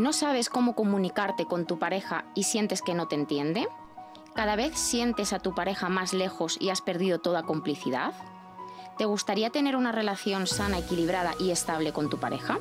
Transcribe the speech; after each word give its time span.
¿No 0.00 0.14
sabes 0.14 0.48
cómo 0.48 0.74
comunicarte 0.74 1.44
con 1.44 1.66
tu 1.66 1.78
pareja 1.78 2.24
y 2.34 2.44
sientes 2.44 2.80
que 2.80 2.94
no 2.94 3.06
te 3.06 3.16
entiende? 3.16 3.68
¿Cada 4.34 4.56
vez 4.56 4.78
sientes 4.78 5.34
a 5.34 5.40
tu 5.40 5.54
pareja 5.54 5.90
más 5.90 6.14
lejos 6.14 6.56
y 6.58 6.70
has 6.70 6.80
perdido 6.80 7.18
toda 7.18 7.42
complicidad? 7.42 8.14
¿Te 8.96 9.04
gustaría 9.04 9.50
tener 9.50 9.76
una 9.76 9.92
relación 9.92 10.46
sana, 10.46 10.78
equilibrada 10.78 11.34
y 11.38 11.50
estable 11.50 11.92
con 11.92 12.08
tu 12.08 12.16
pareja? 12.16 12.60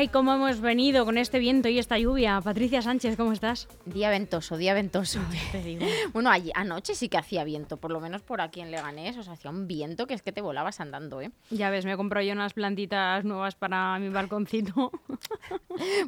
Ay, 0.01 0.09
cómo 0.09 0.33
hemos 0.33 0.63
venido 0.63 1.05
con 1.05 1.19
este 1.19 1.39
viento 1.39 1.69
y 1.69 1.79
esta 1.79 1.99
lluvia. 1.99 2.41
Patricia 2.41 2.81
Sánchez, 2.81 3.19
¿cómo 3.19 3.33
estás? 3.35 3.69
Día 3.85 4.09
ventoso, 4.09 4.57
día 4.57 4.73
ventoso. 4.73 5.21
Te 5.53 5.63
digo. 5.63 5.85
Bueno, 6.15 6.31
allí- 6.31 6.53
anoche 6.55 6.95
sí 6.95 7.11
que 7.11 7.19
hacía 7.19 7.45
viento, 7.45 7.77
por 7.77 7.91
lo 7.93 8.01
menos 8.01 8.23
por 8.23 8.41
aquí 8.41 8.63
en 8.63 8.71
Leganés, 8.71 9.19
o 9.19 9.23
sea, 9.23 9.35
hacía 9.35 9.51
un 9.51 9.67
viento 9.67 10.07
que 10.07 10.15
es 10.15 10.23
que 10.23 10.33
te 10.33 10.41
volabas 10.41 10.81
andando, 10.81 11.21
¿eh? 11.21 11.31
Ya 11.51 11.69
ves, 11.69 11.85
me 11.85 11.93
he 11.93 11.97
comprado 11.99 12.27
yo 12.27 12.33
unas 12.33 12.55
plantitas 12.55 13.25
nuevas 13.27 13.55
para 13.57 13.99
mi 13.99 14.09
balconcito. 14.09 14.91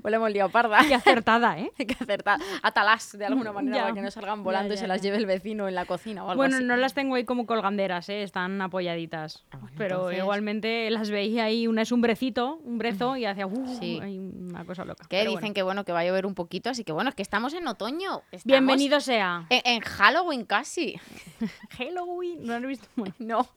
Pues 0.02 0.10
le 0.10 0.16
hemos 0.16 0.30
liado 0.30 0.50
parda. 0.50 0.80
Qué 0.86 0.94
acertada, 0.94 1.58
¿eh? 1.58 1.70
Hay 1.78 1.86
que 1.86 1.94
acertar, 1.94 2.38
atalas 2.62 3.16
de 3.16 3.24
alguna 3.26 3.52
manera 3.52 3.76
Ya. 3.76 3.82
para 3.84 3.94
que 3.94 4.00
no 4.02 4.10
salgan 4.10 4.42
volando 4.42 4.70
Ya, 4.70 4.74
y 4.74 4.78
se 4.78 4.86
las 4.86 5.00
lleve 5.02 5.16
el 5.18 5.24
vecino 5.26 5.68
en 5.68 5.74
la 5.74 5.84
cocina 5.86 6.24
o 6.24 6.30
algo 6.30 6.38
Bueno, 6.40 6.56
así. 6.56 6.64
no 6.64 6.76
las 6.76 6.92
tengo 6.94 7.14
ahí 7.14 7.24
como 7.24 7.46
colganderas, 7.46 8.08
¿eh? 8.08 8.22
están 8.22 8.60
apoyaditas. 8.60 9.44
Ah, 9.50 9.58
bueno, 9.58 9.74
Pero 9.78 9.96
entonces- 9.96 10.18
igualmente 10.18 10.90
las 10.90 11.10
veía 11.10 11.44
ahí, 11.44 11.66
una 11.66 11.82
es 11.82 11.92
un 11.92 12.00
brecito, 12.00 12.56
un 12.64 12.78
brezo, 12.78 13.16
y 13.16 13.24
hacía 13.24 13.46
uh, 13.46 13.78
Sí. 13.82 14.00
ahí 14.00 14.18
una 14.18 14.64
cosa 14.64 14.84
loca. 14.84 15.06
Que 15.08 15.20
dicen 15.20 15.32
bueno. 15.40 15.54
que 15.54 15.62
bueno, 15.62 15.84
que 15.84 15.92
va 15.92 16.00
a 16.00 16.04
llover 16.04 16.26
un 16.26 16.34
poquito, 16.34 16.70
así 16.70 16.84
que 16.84 16.92
bueno, 16.92 17.10
es 17.10 17.14
que 17.16 17.22
estamos 17.22 17.54
en 17.54 17.66
otoño. 17.66 18.22
estamos 18.30 18.44
Bienvenido 18.44 19.00
sea. 19.00 19.46
En, 19.50 19.60
en 19.64 19.80
Halloween 19.80 20.44
casi. 20.44 20.98
Halloween, 21.78 22.44
no 22.44 22.58
lo 22.58 22.66
he 22.66 22.68
visto. 22.68 22.88
Bueno, 22.96 23.14
No. 23.18 23.48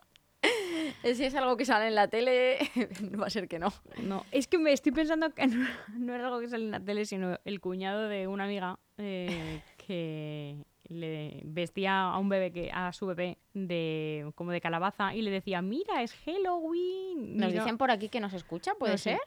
Si 1.04 1.24
es 1.26 1.34
algo 1.34 1.58
que 1.58 1.66
sale 1.66 1.88
en 1.88 1.96
la 1.96 2.08
tele, 2.08 2.58
va 3.20 3.28
a 3.28 3.30
ser 3.30 3.48
que 3.48 3.58
no. 3.58 3.74
no, 4.04 4.26
es 4.32 4.48
que 4.48 4.60
me 4.60 4.74
estoy 4.74 4.92
pensando 4.92 5.34
que 5.34 5.48
no, 5.48 5.68
no 5.98 6.14
era 6.14 6.26
algo 6.28 6.40
que 6.40 6.48
sale 6.48 6.66
en 6.66 6.72
la 6.72 6.80
tele, 6.80 7.06
sino 7.06 7.40
el 7.46 7.60
cuñado 7.60 8.08
de 8.08 8.28
una 8.28 8.44
amiga 8.44 8.78
eh, 8.98 9.62
que 9.78 10.64
le 10.88 11.42
vestía 11.46 12.02
a 12.10 12.20
un 12.20 12.30
bebé 12.30 12.52
que 12.52 12.70
a 12.72 12.94
su 12.94 13.08
bebé 13.08 13.40
de 13.54 14.32
como 14.36 14.52
de 14.52 14.62
calabaza 14.62 15.16
y 15.16 15.24
le 15.24 15.32
decía 15.32 15.64
mira 15.64 16.04
es 16.04 16.14
Halloween 16.14 17.38
Nos 17.38 17.52
dicen 17.52 17.80
por 17.80 17.90
aquí 17.90 18.10
que 18.10 18.20
nos 18.20 18.34
escucha, 18.34 18.76
¿puede 18.76 18.94
No 18.94 18.98
sé. 19.00 19.12
ser? 19.12 19.20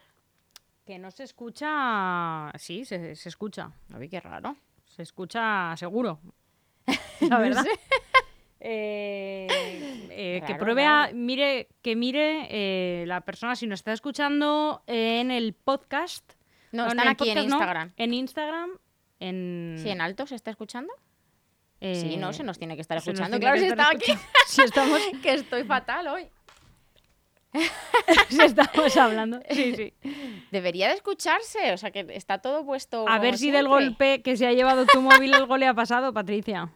Que 0.89 0.97
no 0.97 1.11
se 1.11 1.21
escucha 1.23 2.51
sí 2.57 2.83
se, 2.83 3.15
se 3.15 3.29
escucha 3.29 3.71
A 3.93 3.99
ver, 3.99 4.09
qué 4.09 4.19
raro. 4.19 4.55
se 4.87 5.03
escucha 5.03 5.75
seguro 5.77 6.19
la 7.29 7.37
verdad 7.37 7.61
sé. 7.63 7.69
Eh, 8.59 9.47
eh, 10.09 10.41
que 10.47 10.55
pruebe 10.55 10.87
a, 10.87 11.11
mire 11.13 11.67
que 11.83 11.95
mire 11.95 12.47
eh, 12.49 13.05
la 13.05 13.21
persona 13.21 13.55
si 13.55 13.67
nos 13.67 13.81
está 13.81 13.93
escuchando 13.93 14.81
en 14.87 15.29
el 15.29 15.53
podcast 15.53 16.33
No, 16.71 16.85
en 16.85 16.89
están 16.89 17.05
el 17.05 17.11
aquí 17.11 17.29
en 17.29 17.35
no, 17.35 17.43
Instagram. 17.43 17.93
en 17.95 18.13
Instagram 18.15 18.69
en 19.19 19.75
¿Sí, 19.77 19.89
en 19.89 20.01
alto 20.01 20.25
se 20.25 20.33
está 20.33 20.49
escuchando? 20.49 20.91
eh, 21.81 21.93
sí, 21.95 22.17
no, 22.17 22.33
se 22.33 22.43
nos 22.43 22.57
tiene 22.57 22.75
que 22.75 22.81
estar 22.81 22.97
escuchando. 22.97 23.39
Claro, 23.39 23.59
si 23.59 23.67
está 23.67 23.89
aquí. 23.91 24.11
si 24.47 24.63
estamos 24.63 24.99
que 25.21 25.33
estoy 25.35 25.63
fatal 25.65 26.07
hoy. 26.07 26.27
si 28.29 28.41
estamos 28.41 28.95
hablando 28.97 29.39
sí 29.49 29.75
sí 29.75 29.93
Debería 30.51 30.87
de 30.87 30.95
escucharse, 30.95 31.73
o 31.73 31.77
sea 31.77 31.91
que 31.91 32.05
está 32.09 32.39
todo 32.39 32.65
puesto. 32.65 33.07
a 33.07 33.19
ver 33.19 33.37
si 33.37 33.51
del 33.51 33.67
golpe 33.67 34.21
que 34.21 34.37
se 34.37 34.47
ha 34.47 34.53
llevado 34.53 34.85
tu 34.85 35.01
móvil 35.01 35.33
algo 35.33 35.57
le 35.57 35.67
ha 35.67 35.73
pasado 35.73 36.13
Patricia 36.13 36.71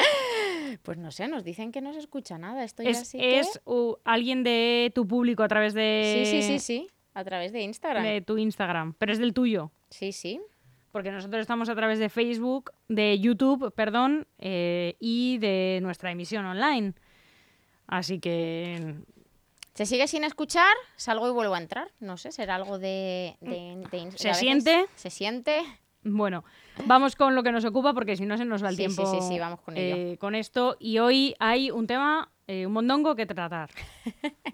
Pues 0.81 0.97
no 0.97 1.11
sé, 1.11 1.28
nos 1.28 1.44
dicen 1.44 1.72
que 1.72 1.81
no 1.81 1.94
se 1.94 2.00
escucha 2.00 2.38
nada. 2.39 2.63
Esto 2.63 2.81
ya 2.84 2.89
es, 2.89 3.07
sí 3.07 3.17
que- 3.19 3.39
es 3.39 3.61
uh, 3.66 3.95
alguien 4.03 4.44
de 4.44 4.91
tu 4.95 5.07
público 5.07 5.44
a 5.44 5.47
través 5.47 5.73
de 5.75 6.25
Sí, 6.25 6.41
sí, 6.41 6.47
sí, 6.47 6.59
sí. 6.59 6.88
A 7.13 7.23
través 7.23 7.51
de 7.53 7.61
Instagram. 7.61 8.03
de 8.03 8.22
tu 8.22 8.38
Instagram 8.40 8.94
pero 8.97 9.11
es 9.13 9.19
del 9.19 9.34
tuyo 9.34 9.72
Sí, 9.90 10.11
sí. 10.11 10.41
Porque 10.91 11.11
nosotros 11.11 11.41
estamos 11.41 11.69
a 11.69 11.75
través 11.75 11.97
de 12.00 12.09
Facebook, 12.09 12.72
de 12.88 13.19
YouTube, 13.19 13.73
perdón, 13.73 14.28
eh, 14.38 14.95
y 15.00 15.38
de 15.40 15.79
nuestra 15.81 16.11
emisión 16.11 16.45
online. 16.45 16.94
Así 17.88 18.19
que 18.19 18.95
¿Se 19.73 19.85
sigue 19.85 20.07
sin 20.07 20.23
escuchar? 20.23 20.73
Salgo 20.95 21.28
y 21.28 21.31
vuelvo 21.31 21.56
a 21.56 21.57
entrar. 21.57 21.91
No 22.00 22.17
sé, 22.17 22.31
será 22.31 22.56
algo 22.56 22.78
de, 22.79 23.38
de, 23.41 23.84
de 23.91 23.97
Inst- 24.00 24.17
¿Se 24.17 24.34
siente? 24.35 24.85
Se 24.95 25.09
siente. 25.09 25.61
Bueno, 26.03 26.44
vamos 26.85 27.16
con 27.16 27.34
lo 27.34 27.44
que 27.44 27.51
nos 27.51 27.63
ocupa 27.66 27.94
porque 27.94 28.16
si 28.17 28.25
no 28.25 28.38
se 28.38 28.45
nos 28.45 28.63
va 28.63 28.69
el 28.69 28.75
Sí, 28.75 28.84
sí, 28.89 28.95
tiempo 28.95 29.11
sí, 29.11 29.28
sí, 29.28 29.39
vamos 29.39 29.61
con 29.61 29.78
ello. 29.78 29.95
eh, 29.95 30.17
con 30.19 30.35
esto. 30.35 30.75
Y 30.79 31.00
hoy 31.00 31.34
hay 31.39 31.72
un 31.72 31.88
tema, 31.88 32.29
eh, 32.47 32.66
un 32.67 32.73
mondongo 32.73 33.16
que 33.16 33.25
tratar. 33.25 33.69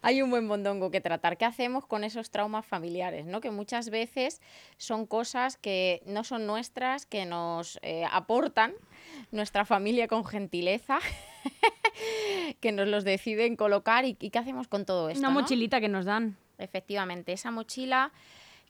Hay 0.00 0.22
un 0.22 0.30
buen 0.30 0.46
mondongo 0.46 0.90
que 0.90 1.00
tratar. 1.02 1.36
¿Qué 1.36 1.44
hacemos 1.44 1.86
con 1.86 2.02
esos 2.04 2.30
traumas 2.30 2.64
familiares? 2.64 3.26
¿no? 3.26 3.40
Que 3.42 3.50
muchas 3.50 3.90
veces 3.90 4.40
son 4.78 5.06
cosas 5.06 5.58
que 5.58 6.02
no 6.06 6.24
son 6.24 6.46
nuestras, 6.46 7.04
que 7.06 7.26
nos 7.26 7.78
eh, 7.82 8.04
aportan 8.10 8.72
nuestra 9.30 9.64
familia 9.66 10.08
con 10.08 10.24
gentileza, 10.24 10.98
que 12.60 12.72
nos 12.72 12.88
los 12.88 13.04
deciden 13.04 13.56
colocar. 13.56 14.04
¿Y, 14.04 14.16
y 14.20 14.30
qué 14.30 14.38
hacemos 14.38 14.68
con 14.68 14.84
todo 14.84 15.08
esto? 15.08 15.20
Una 15.20 15.30
no? 15.30 15.40
mochilita 15.40 15.80
que 15.80 15.88
nos 15.88 16.04
dan. 16.04 16.36
Efectivamente, 16.58 17.32
esa 17.32 17.50
mochila 17.50 18.12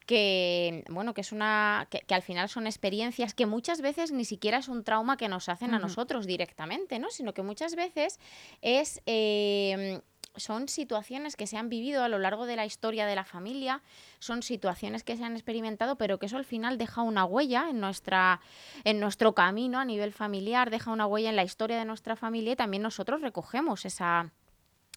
que 0.06 0.84
bueno 0.88 1.14
que 1.14 1.20
es 1.20 1.32
una 1.32 1.86
que, 1.90 2.00
que 2.00 2.14
al 2.14 2.22
final 2.22 2.48
son 2.48 2.66
experiencias 2.66 3.34
que 3.34 3.46
muchas 3.46 3.80
veces 3.80 4.10
ni 4.10 4.24
siquiera 4.24 4.58
es 4.58 4.68
un 4.68 4.82
trauma 4.82 5.16
que 5.16 5.28
nos 5.28 5.48
hacen 5.48 5.74
a 5.74 5.78
nosotros 5.78 6.26
directamente 6.26 6.98
no 6.98 7.10
sino 7.10 7.34
que 7.34 7.42
muchas 7.42 7.76
veces 7.76 8.18
es 8.62 9.00
eh, 9.06 10.00
son 10.36 10.68
situaciones 10.68 11.36
que 11.36 11.46
se 11.46 11.56
han 11.56 11.68
vivido 11.68 12.02
a 12.02 12.08
lo 12.08 12.18
largo 12.18 12.46
de 12.46 12.56
la 12.56 12.66
historia 12.66 13.06
de 13.06 13.14
la 13.14 13.24
familia, 13.24 13.82
son 14.18 14.42
situaciones 14.42 15.04
que 15.04 15.16
se 15.16 15.24
han 15.24 15.34
experimentado, 15.34 15.96
pero 15.96 16.18
que 16.18 16.26
eso 16.26 16.36
al 16.36 16.44
final 16.44 16.78
deja 16.78 17.02
una 17.02 17.24
huella 17.24 17.68
en, 17.68 17.80
nuestra, 17.80 18.40
en 18.84 19.00
nuestro 19.00 19.34
camino 19.34 19.78
a 19.78 19.84
nivel 19.84 20.12
familiar, 20.12 20.70
deja 20.70 20.90
una 20.90 21.06
huella 21.06 21.30
en 21.30 21.36
la 21.36 21.44
historia 21.44 21.78
de 21.78 21.84
nuestra 21.84 22.16
familia 22.16 22.52
y 22.52 22.56
también 22.56 22.82
nosotros 22.82 23.20
recogemos 23.20 23.84
esa, 23.84 24.32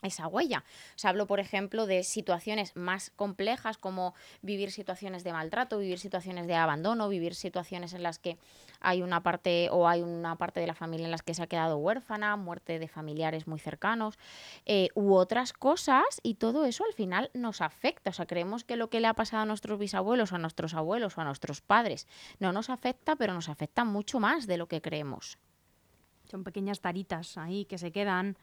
esa 0.02 0.28
huella. 0.28 0.64
O 0.96 1.00
sea, 1.00 1.14
por 1.26 1.40
ejemplo, 1.40 1.86
de 1.86 2.04
situaciones 2.04 2.76
más 2.76 3.12
complejas 3.16 3.78
como 3.78 4.14
vivir 4.42 4.72
situaciones 4.72 5.24
de 5.24 5.34
maltrato, 5.34 5.80
vivir 5.80 6.00
situaciones 6.00 6.48
de 6.48 6.56
abandono, 6.56 7.10
vivir 7.10 7.36
situaciones 7.36 7.94
en 7.94 8.04
las 8.04 8.20
que 8.20 8.38
hay 8.82 9.02
una 9.02 9.24
parte 9.24 9.70
o 9.72 9.88
hay 9.88 10.02
una 10.02 10.36
parte 10.38 10.60
de 10.60 10.68
la 10.68 10.76
familia 10.76 11.06
en 11.06 11.12
las 11.12 11.24
que 11.24 11.34
se 11.34 11.44
ha 11.44 11.48
quedado 11.48 11.78
huérfana, 11.78 12.36
muerte 12.36 12.80
de 12.80 12.88
familiares 12.88 13.48
muy 13.48 13.60
cercanos, 13.60 14.18
eh, 14.66 14.90
u 14.96 15.14
otras 15.14 15.54
cosas, 15.54 16.20
y 16.24 16.36
todo 16.36 16.66
eso 16.66 16.84
al 16.86 16.94
final 16.94 17.32
nos 17.34 17.62
afecta. 17.62 18.10
O 18.10 18.14
sea, 18.14 18.26
creemos 18.26 18.64
que 18.64 18.76
lo 18.76 18.90
que 18.90 19.00
le 19.00 19.08
ha 19.08 19.14
pasado 19.14 19.44
a 19.44 19.46
nuestros 19.46 19.80
bisabuelos, 19.80 20.34
a 20.34 20.38
nuestros 20.38 20.74
abuelos 20.74 21.18
o 21.18 21.22
a 21.22 21.24
nuestros 21.24 21.62
padres 21.62 22.08
no 22.40 22.52
nos 22.52 22.70
afecta, 22.70 23.16
pero 23.16 23.34
nos 23.34 23.50
afecta 23.50 23.84
mucho 23.84 24.20
más 24.20 24.48
de 24.48 24.58
lo 24.58 24.68
que 24.68 24.82
creemos. 24.82 25.38
Son 26.30 26.44
pequeñas 26.44 26.82
taritas 26.82 27.38
ahí 27.38 27.66
que 27.66 27.78
se 27.78 27.92
quedan 27.92 28.38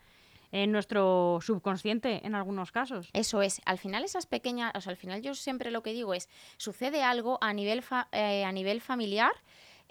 en 0.53 0.71
nuestro 0.71 1.39
subconsciente 1.41 2.27
en 2.27 2.35
algunos 2.35 2.73
casos. 2.73 3.09
Eso 3.15 3.41
es, 3.41 3.63
al 3.65 3.79
final 3.79 4.05
esas 4.05 4.27
pequeñas, 4.27 4.71
o 4.75 4.83
sea, 4.83 4.91
al 4.91 4.99
final 4.99 5.23
yo 5.23 5.35
siempre 5.35 5.71
lo 5.71 5.83
que 5.83 5.95
digo 5.95 6.13
es, 6.13 6.29
sucede 6.59 7.03
algo 7.03 7.39
a 7.41 7.55
nivel, 7.55 7.81
fa- 7.83 8.09
eh, 8.13 8.45
a 8.45 8.53
nivel 8.53 8.83
familiar 8.83 9.33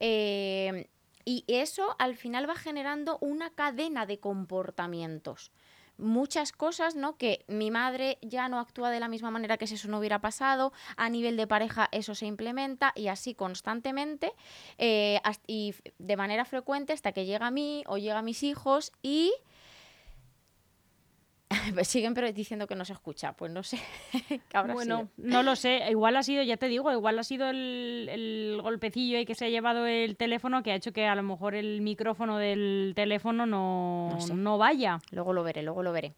eh, 0.02 0.88
y 1.24 1.46
eso 1.48 1.96
al 2.00 2.16
final 2.16 2.50
va 2.50 2.56
generando 2.56 3.18
una 3.22 3.52
cadena 3.52 4.06
de 4.06 4.20
comportamientos. 4.20 5.52
Muchas 5.98 6.52
cosas, 6.52 6.96
¿no? 6.96 7.16
Que 7.16 7.46
mi 7.48 7.70
madre 7.70 8.18
ya 8.24 8.50
no 8.50 8.60
actúa 8.60 8.90
de 8.90 9.00
la 9.00 9.08
misma 9.08 9.30
manera 9.30 9.58
que 9.58 9.68
si 9.68 9.76
eso 9.76 9.88
no 9.88 10.00
hubiera 10.00 10.20
pasado, 10.20 10.74
a 10.98 11.10
nivel 11.10 11.38
de 11.38 11.46
pareja 11.46 11.90
eso 11.92 12.16
se 12.16 12.26
implementa 12.26 12.92
y 12.96 13.08
así 13.08 13.36
constantemente 13.36 14.34
eh, 14.80 15.22
y 15.46 15.76
de 16.00 16.18
manera 16.18 16.46
frecuente 16.46 16.94
hasta 16.94 17.12
que 17.12 17.26
llega 17.26 17.48
a 17.48 17.52
mí 17.52 17.84
o 17.86 18.00
llega 18.00 18.18
a 18.18 18.24
mis 18.24 18.42
hijos 18.42 18.92
y 19.04 19.32
Siguen 21.84 22.14
pero 22.14 22.32
diciendo 22.32 22.68
que 22.68 22.76
no 22.76 22.86
se 22.86 22.94
escucha, 22.94 23.34
pues 23.34 23.52
no 23.52 23.64
sé. 23.64 23.80
¿qué 24.28 24.58
habrá 24.58 24.74
Bueno, 24.74 25.10
sido? 25.18 25.28
no 25.30 25.44
lo 25.44 25.56
sé. 25.56 25.84
Igual 25.90 26.16
ha 26.18 26.24
sido, 26.24 26.44
ya 26.44 26.58
te 26.58 26.68
digo, 26.68 26.92
igual 26.92 27.20
ha 27.20 27.24
sido 27.24 27.50
el, 27.50 28.08
el 28.12 28.60
golpecillo 28.62 29.18
ahí 29.18 29.26
que 29.26 29.36
se 29.36 29.46
ha 29.46 29.50
llevado 29.50 29.86
el 29.86 30.18
teléfono 30.18 30.64
que 30.64 30.72
ha 30.72 30.76
hecho 30.76 30.94
que 30.94 31.06
a 31.08 31.16
lo 31.16 31.24
mejor 31.24 31.56
el 31.56 31.82
micrófono 31.82 32.38
del 32.38 32.94
teléfono 32.96 33.46
no, 33.46 34.10
No 34.12 34.22
sé. 34.22 34.34
no 34.34 34.58
vaya. 34.58 35.00
Luego 35.12 35.34
lo 35.34 35.44
veré, 35.44 35.64
luego 35.64 35.84
lo 35.84 35.92
veré. 35.92 36.14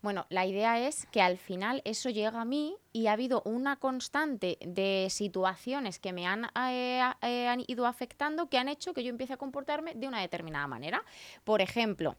Bueno, 0.00 0.26
la 0.28 0.46
idea 0.46 0.78
es 0.86 1.06
que 1.06 1.20
al 1.20 1.38
final 1.38 1.82
eso 1.84 2.08
llega 2.08 2.40
a 2.40 2.44
mí 2.44 2.76
y 2.92 3.08
ha 3.08 3.12
habido 3.14 3.42
una 3.44 3.74
constante 3.74 4.56
de 4.64 5.08
situaciones 5.10 5.98
que 5.98 6.12
me 6.12 6.24
han, 6.24 6.44
eh, 6.70 7.02
eh, 7.22 7.48
han 7.48 7.64
ido 7.66 7.84
afectando 7.84 8.48
que 8.48 8.58
han 8.58 8.68
hecho 8.68 8.94
que 8.94 9.02
yo 9.02 9.10
empiece 9.10 9.32
a 9.32 9.38
comportarme 9.38 9.94
de 9.96 10.06
una 10.06 10.20
determinada 10.20 10.68
manera. 10.68 11.02
Por 11.42 11.60
ejemplo, 11.62 12.14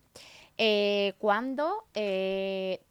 eh, 0.61 1.13
cuando 1.17 1.85
eh, 1.95 2.81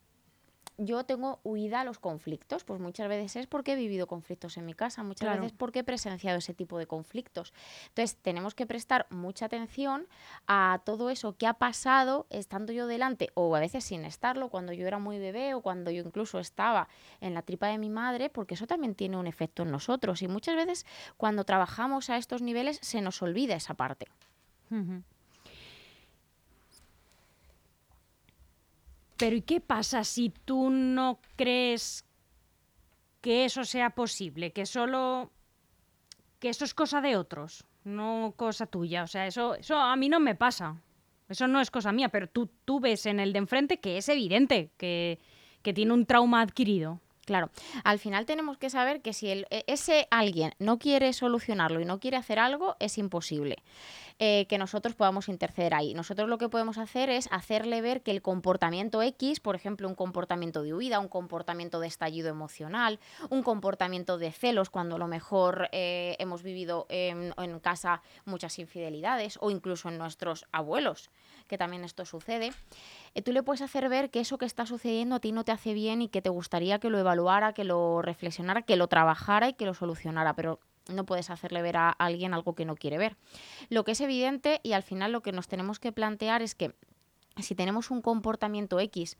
yo 0.81 1.03
tengo 1.05 1.41
huida 1.43 1.81
a 1.81 1.85
los 1.85 1.99
conflictos, 1.99 2.63
pues 2.63 2.81
muchas 2.81 3.09
veces 3.09 3.35
es 3.35 3.47
porque 3.49 3.73
he 3.73 3.77
vivido 3.77 4.07
conflictos 4.07 4.57
en 4.57 4.65
mi 4.65 4.75
casa, 4.75 5.03
muchas 5.03 5.27
Claro. 5.27 5.43
veces 5.43 5.53
porque 5.59 5.81
he 5.81 5.85
presenciado 5.85 6.39
ese 6.39 6.55
tipo 6.55 6.79
de 6.79 6.87
conflictos. 6.87 7.53
Entonces 7.89 8.17
tenemos 8.23 8.55
que 8.55 8.65
prestar 8.65 9.07
mucha 9.11 9.47
atención 9.47 10.07
a 10.47 10.81
todo 10.85 11.11
eso 11.11 11.37
que 11.37 11.49
ha 11.49 11.55
pasado 11.55 12.27
estando 12.31 12.73
yo 12.73 12.87
delante 12.87 13.31
o 13.35 13.55
a 13.57 13.61
veces 13.61 13.83
sin 13.85 14.05
estarlo, 14.05 14.51
cuando 14.51 14.73
yo 14.73 14.87
era 14.87 14.99
muy 15.01 15.19
bebé 15.19 15.53
o 15.55 15.63
cuando 15.63 15.91
yo 15.91 16.03
incluso 16.05 16.39
estaba 16.39 16.89
en 17.21 17.35
la 17.35 17.43
tripa 17.43 17.67
de 17.67 17.79
mi 17.79 17.91
madre, 17.91 18.31
porque 18.31 18.55
eso 18.55 18.69
también 18.69 18.95
tiene 18.95 19.17
un 19.17 19.27
efecto 19.27 19.65
en 19.65 19.73
nosotros 19.73 20.23
y 20.23 20.29
muchas 20.29 20.55
veces 20.55 20.87
cuando 21.17 21.43
trabajamos 21.45 22.09
a 22.09 22.17
estos 22.17 22.41
niveles 22.41 22.79
se 22.83 23.01
nos 23.01 23.21
olvida 23.21 23.57
esa 23.57 23.75
parte. 23.75 24.07
Pero 29.19 29.37
¿y 29.37 29.43
qué 29.43 29.61
pasa 29.61 30.05
si 30.05 30.31
tú 30.31 30.71
no 30.71 31.19
crees 31.37 32.05
que 33.21 33.45
eso 33.45 33.65
sea 33.65 33.91
posible? 33.91 34.53
Que 34.53 34.65
solo 34.65 35.31
que 36.39 36.49
eso 36.51 36.65
es 36.65 36.73
cosa 36.73 37.01
de 37.01 37.17
otros, 37.17 37.65
no 37.85 38.33
cosa 38.37 38.67
tuya. 38.67 39.03
O 39.03 39.07
sea, 39.09 39.27
eso, 39.27 39.57
eso 39.57 39.77
a 39.77 39.97
mí 39.97 40.09
no 40.09 40.21
me 40.21 40.35
pasa. 40.37 40.77
Eso 41.29 41.47
no 41.49 41.61
es 41.61 41.71
cosa 41.71 41.93
mía, 41.93 42.09
pero 42.09 42.29
tú, 42.29 42.49
tú 42.65 42.81
ves 42.81 43.05
en 43.07 43.21
el 43.21 43.33
de 43.33 43.41
enfrente 43.41 43.81
que 43.81 43.99
es 43.99 44.09
evidente 44.09 44.71
que, 44.79 45.19
que 45.63 45.75
tiene 45.75 45.93
un 45.93 46.07
trauma 46.07 46.41
adquirido. 46.41 47.01
Claro, 47.27 47.51
al 47.85 47.99
final 47.99 48.25
tenemos 48.25 48.57
que 48.57 48.71
saber 48.71 49.03
que 49.03 49.13
si 49.13 49.29
el- 49.29 49.47
e- 49.51 49.63
ese 49.67 50.09
alguien 50.11 50.55
no 50.59 50.79
quiere 50.79 51.13
solucionarlo 51.13 51.81
y 51.81 51.85
no 51.85 52.01
quiere 52.01 52.17
hacer 52.17 52.39
algo, 52.39 52.77
es 52.81 52.97
imposible 52.97 53.57
eh, 54.19 54.47
que 54.49 54.59
nosotros 54.59 54.95
podamos 54.95 55.29
interceder 55.29 55.75
ahí. 55.75 55.95
Nosotros 55.95 56.29
lo 56.29 56.39
que 56.39 56.49
podemos 56.49 56.79
hacer 56.79 57.11
es 57.11 57.29
hacerle 57.31 57.81
ver 57.81 58.03
que 58.03 58.11
el 58.11 58.23
comportamiento 58.23 59.03
X, 59.03 59.41
por 59.41 59.55
ejemplo, 59.55 59.89
un 59.89 59.95
comportamiento 59.95 60.63
de 60.63 60.75
huida, 60.75 61.01
un 61.01 61.09
comportamiento 61.09 61.81
de 61.81 61.87
estallido 61.87 62.29
emocional, 62.29 62.99
un 63.31 63.43
comportamiento 63.43 64.19
de 64.19 64.33
celos 64.33 64.71
cuando 64.71 64.97
a 64.97 64.99
lo 64.99 65.07
mejor 65.07 65.69
eh, 65.73 66.17
hemos 66.19 66.43
vivido 66.43 66.87
en, 66.89 67.35
en 67.37 67.61
casa 67.61 68.03
muchas 68.25 68.59
infidelidades 68.59 69.39
o 69.41 69.51
incluso 69.51 69.89
en 69.89 69.99
nuestros 69.99 70.47
abuelos, 70.53 71.11
que 71.47 71.59
también 71.59 71.85
esto 71.85 72.05
sucede 72.05 72.53
eh, 73.15 73.23
tú 73.23 73.33
le 73.33 73.43
puedes 73.43 73.63
hacer 73.63 73.89
ver 73.89 74.11
que 74.11 74.21
eso 74.21 74.39
que 74.39 74.47
está 74.47 74.67
sucediendo 74.67 75.17
a 75.17 75.21
ti 75.21 75.33
no 75.33 75.45
te 75.45 75.53
hace 75.53 75.75
bien 75.75 76.03
y 76.03 76.09
que 76.09 76.23
te 76.23 76.31
gustaría 76.31 76.79
que 76.79 76.91
lo 76.91 76.99
evaluara, 76.99 77.53
que 77.53 77.65
lo 77.65 78.03
reflexionara, 78.03 78.63
que 78.63 78.77
lo 78.77 78.89
trabajara 78.89 79.49
y 79.49 79.55
que 79.55 79.67
lo 79.67 79.75
solucionara, 79.75 80.35
pero 80.35 80.61
no 80.89 81.05
puedes 81.05 81.31
hacerle 81.31 81.63
ver 81.63 81.77
a 81.77 81.91
alguien 81.91 82.35
algo 82.35 82.55
que 82.55 82.65
no 82.65 82.75
quiere 82.75 82.99
ver. 82.99 83.17
Lo 83.69 83.85
que 83.85 83.93
es 83.93 84.01
evidente 84.01 84.61
y 84.63 84.73
al 84.73 84.83
final 84.83 85.13
lo 85.13 85.23
que 85.23 85.33
nos 85.33 85.49
tenemos 85.49 85.79
que 85.79 85.93
plantear 85.93 86.43
es 86.43 86.55
que 86.55 86.75
si 87.43 87.55
tenemos 87.55 87.91
un 87.91 88.03
comportamiento 88.03 88.81
X 88.81 89.17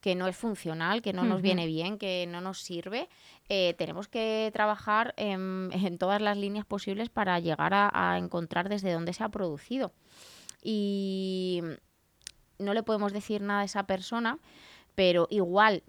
que 0.00 0.14
no 0.14 0.26
es 0.26 0.36
funcional, 0.36 1.02
que 1.02 1.12
no 1.12 1.24
nos 1.24 1.42
viene 1.42 1.66
bien, 1.66 1.98
que 1.98 2.26
no 2.26 2.40
nos 2.40 2.62
sirve, 2.62 3.08
eh, 3.48 3.74
tenemos 3.76 4.08
que 4.08 4.50
trabajar 4.52 5.12
en, 5.16 5.68
en 5.72 5.98
todas 5.98 6.22
las 6.22 6.38
líneas 6.38 6.64
posibles 6.64 7.10
para 7.10 7.38
llegar 7.40 7.74
a, 7.74 7.90
a 7.92 8.16
encontrar 8.16 8.68
desde 8.68 8.92
dónde 8.92 9.12
se 9.12 9.24
ha 9.24 9.28
producido. 9.28 9.92
Y 10.62 11.62
no 12.58 12.74
le 12.74 12.82
podemos 12.82 13.12
decir 13.12 13.42
nada 13.42 13.60
a 13.60 13.64
esa 13.64 13.86
persona, 13.86 14.38
pero 14.94 15.26
igual 15.30 15.82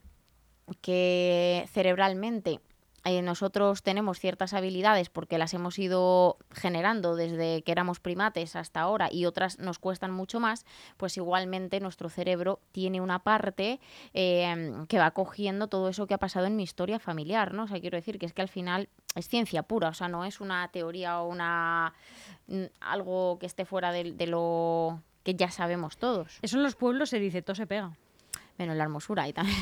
que 0.82 1.66
cerebralmente 1.72 2.60
eh, 3.06 3.22
nosotros 3.22 3.82
tenemos 3.82 4.20
ciertas 4.20 4.54
habilidades 4.54 5.10
porque 5.10 5.38
las 5.38 5.54
hemos 5.54 5.80
ido 5.80 6.38
generando 6.52 7.16
desde 7.16 7.62
que 7.62 7.72
éramos 7.72 8.00
primates 8.00 8.56
hasta 8.56 8.82
ahora 8.82 9.10
y 9.12 9.26
otras 9.26 9.60
nos 9.60 9.80
cuestan 9.80 10.12
mucho 10.12 10.40
más, 10.40 10.66
pues 10.98 11.16
igualmente 11.18 11.80
nuestro 11.80 12.10
cerebro 12.10 12.60
tiene 12.72 13.02
una 13.02 13.20
parte 13.20 13.80
eh, 14.14 14.74
que 14.88 15.00
va 15.00 15.12
cogiendo 15.12 15.68
todo 15.68 15.90
eso 15.90 16.08
que 16.08 16.14
ha 16.14 16.18
pasado 16.18 16.46
en 16.46 16.56
mi 16.56 16.64
historia 16.64 17.00
familiar, 17.00 17.54
¿no? 17.54 17.64
O 17.64 17.68
sea, 17.68 17.80
quiero 17.80 17.96
decir 17.98 18.20
que 18.20 18.26
es 18.26 18.34
que 18.34 18.42
al 18.42 18.50
final 18.50 18.90
es 19.16 19.28
ciencia 19.28 19.64
pura, 19.64 19.90
o 19.90 19.94
sea, 19.94 20.08
no 20.08 20.26
es 20.26 20.42
una 20.42 20.68
teoría 20.70 21.22
o 21.22 21.30
una 21.30 21.94
mm, 22.48 22.64
algo 22.82 23.38
que 23.40 23.46
esté 23.46 23.66
fuera 23.66 23.92
de, 23.92 24.12
de 24.12 24.28
lo 24.28 25.02
que 25.24 25.36
ya 25.36 25.52
sabemos 25.52 25.98
todos. 25.98 26.40
Eso 26.42 26.58
en 26.58 26.64
los 26.64 26.76
pueblos 26.76 27.10
se 27.10 27.20
dice, 27.20 27.42
todo 27.42 27.56
se 27.56 27.68
pega. 27.68 27.92
Menos 28.58 28.76
la 28.76 28.84
hermosura 28.84 29.28
y 29.28 29.34
también. 29.34 29.58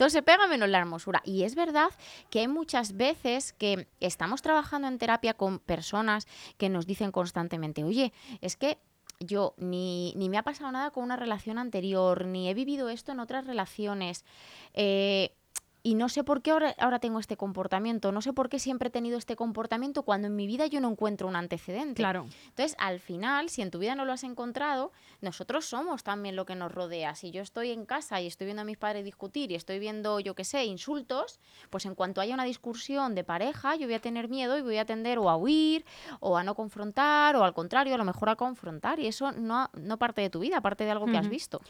Todo 0.00 0.08
se 0.08 0.22
pega 0.22 0.46
menos 0.46 0.70
la 0.70 0.78
hermosura. 0.78 1.20
Y 1.26 1.42
es 1.42 1.54
verdad 1.54 1.90
que 2.30 2.40
hay 2.40 2.48
muchas 2.48 2.96
veces 2.96 3.52
que 3.52 3.86
estamos 4.00 4.40
trabajando 4.40 4.88
en 4.88 4.96
terapia 4.96 5.34
con 5.34 5.58
personas 5.58 6.26
que 6.56 6.70
nos 6.70 6.86
dicen 6.86 7.12
constantemente, 7.12 7.84
oye, 7.84 8.14
es 8.40 8.56
que 8.56 8.78
yo 9.18 9.52
ni, 9.58 10.14
ni 10.16 10.30
me 10.30 10.38
ha 10.38 10.42
pasado 10.42 10.72
nada 10.72 10.90
con 10.90 11.04
una 11.04 11.16
relación 11.16 11.58
anterior, 11.58 12.24
ni 12.24 12.48
he 12.48 12.54
vivido 12.54 12.88
esto 12.88 13.12
en 13.12 13.20
otras 13.20 13.46
relaciones. 13.46 14.24
eh, 14.72 15.34
y 15.82 15.94
no 15.94 16.08
sé 16.08 16.24
por 16.24 16.42
qué 16.42 16.50
ahora, 16.50 16.74
ahora 16.78 16.98
tengo 16.98 17.18
este 17.18 17.36
comportamiento, 17.36 18.12
no 18.12 18.20
sé 18.20 18.32
por 18.32 18.48
qué 18.48 18.58
siempre 18.58 18.88
he 18.88 18.90
tenido 18.90 19.18
este 19.18 19.36
comportamiento 19.36 20.02
cuando 20.02 20.26
en 20.26 20.36
mi 20.36 20.46
vida 20.46 20.66
yo 20.66 20.80
no 20.80 20.90
encuentro 20.90 21.28
un 21.28 21.36
antecedente. 21.36 21.94
Claro. 21.94 22.26
Entonces, 22.48 22.76
al 22.78 23.00
final, 23.00 23.48
si 23.48 23.62
en 23.62 23.70
tu 23.70 23.78
vida 23.78 23.94
no 23.94 24.04
lo 24.04 24.12
has 24.12 24.24
encontrado, 24.24 24.92
nosotros 25.20 25.64
somos 25.64 26.02
también 26.02 26.36
lo 26.36 26.44
que 26.44 26.54
nos 26.54 26.72
rodea. 26.72 27.14
Si 27.14 27.30
yo 27.30 27.42
estoy 27.42 27.70
en 27.70 27.86
casa 27.86 28.20
y 28.20 28.26
estoy 28.26 28.46
viendo 28.46 28.62
a 28.62 28.64
mis 28.64 28.76
padres 28.76 29.04
discutir 29.04 29.50
y 29.52 29.54
estoy 29.54 29.78
viendo, 29.78 30.20
yo 30.20 30.34
qué 30.34 30.44
sé, 30.44 30.64
insultos, 30.64 31.40
pues 31.70 31.86
en 31.86 31.94
cuanto 31.94 32.20
haya 32.20 32.34
una 32.34 32.44
discusión 32.44 33.14
de 33.14 33.24
pareja, 33.24 33.76
yo 33.76 33.86
voy 33.86 33.94
a 33.94 34.00
tener 34.00 34.28
miedo 34.28 34.58
y 34.58 34.62
voy 34.62 34.78
a 34.78 34.84
tender 34.84 35.18
o 35.18 35.30
a 35.30 35.36
huir, 35.36 35.84
o 36.20 36.36
a 36.36 36.44
no 36.44 36.54
confrontar, 36.54 37.36
o 37.36 37.44
al 37.44 37.54
contrario, 37.54 37.94
a 37.94 37.98
lo 37.98 38.04
mejor 38.04 38.28
a 38.28 38.36
confrontar. 38.36 39.00
Y 39.00 39.06
eso 39.06 39.32
no, 39.32 39.70
no 39.74 39.98
parte 39.98 40.20
de 40.20 40.30
tu 40.30 40.40
vida, 40.40 40.60
parte 40.60 40.84
de 40.84 40.90
algo 40.90 41.06
que 41.06 41.16
has 41.16 41.28
visto. 41.28 41.60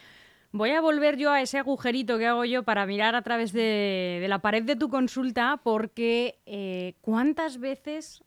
Voy 0.52 0.70
a 0.70 0.80
volver 0.80 1.16
yo 1.16 1.30
a 1.30 1.40
ese 1.40 1.58
agujerito 1.58 2.18
que 2.18 2.26
hago 2.26 2.44
yo 2.44 2.64
para 2.64 2.84
mirar 2.84 3.14
a 3.14 3.22
través 3.22 3.52
de, 3.52 4.24
la 4.28 4.40
pared 4.40 4.64
de 4.64 4.74
tu 4.74 4.88
consulta, 4.88 5.60
porque 5.62 6.40
eh, 6.44 6.94
¿cuántas 7.02 7.58
veces 7.58 8.24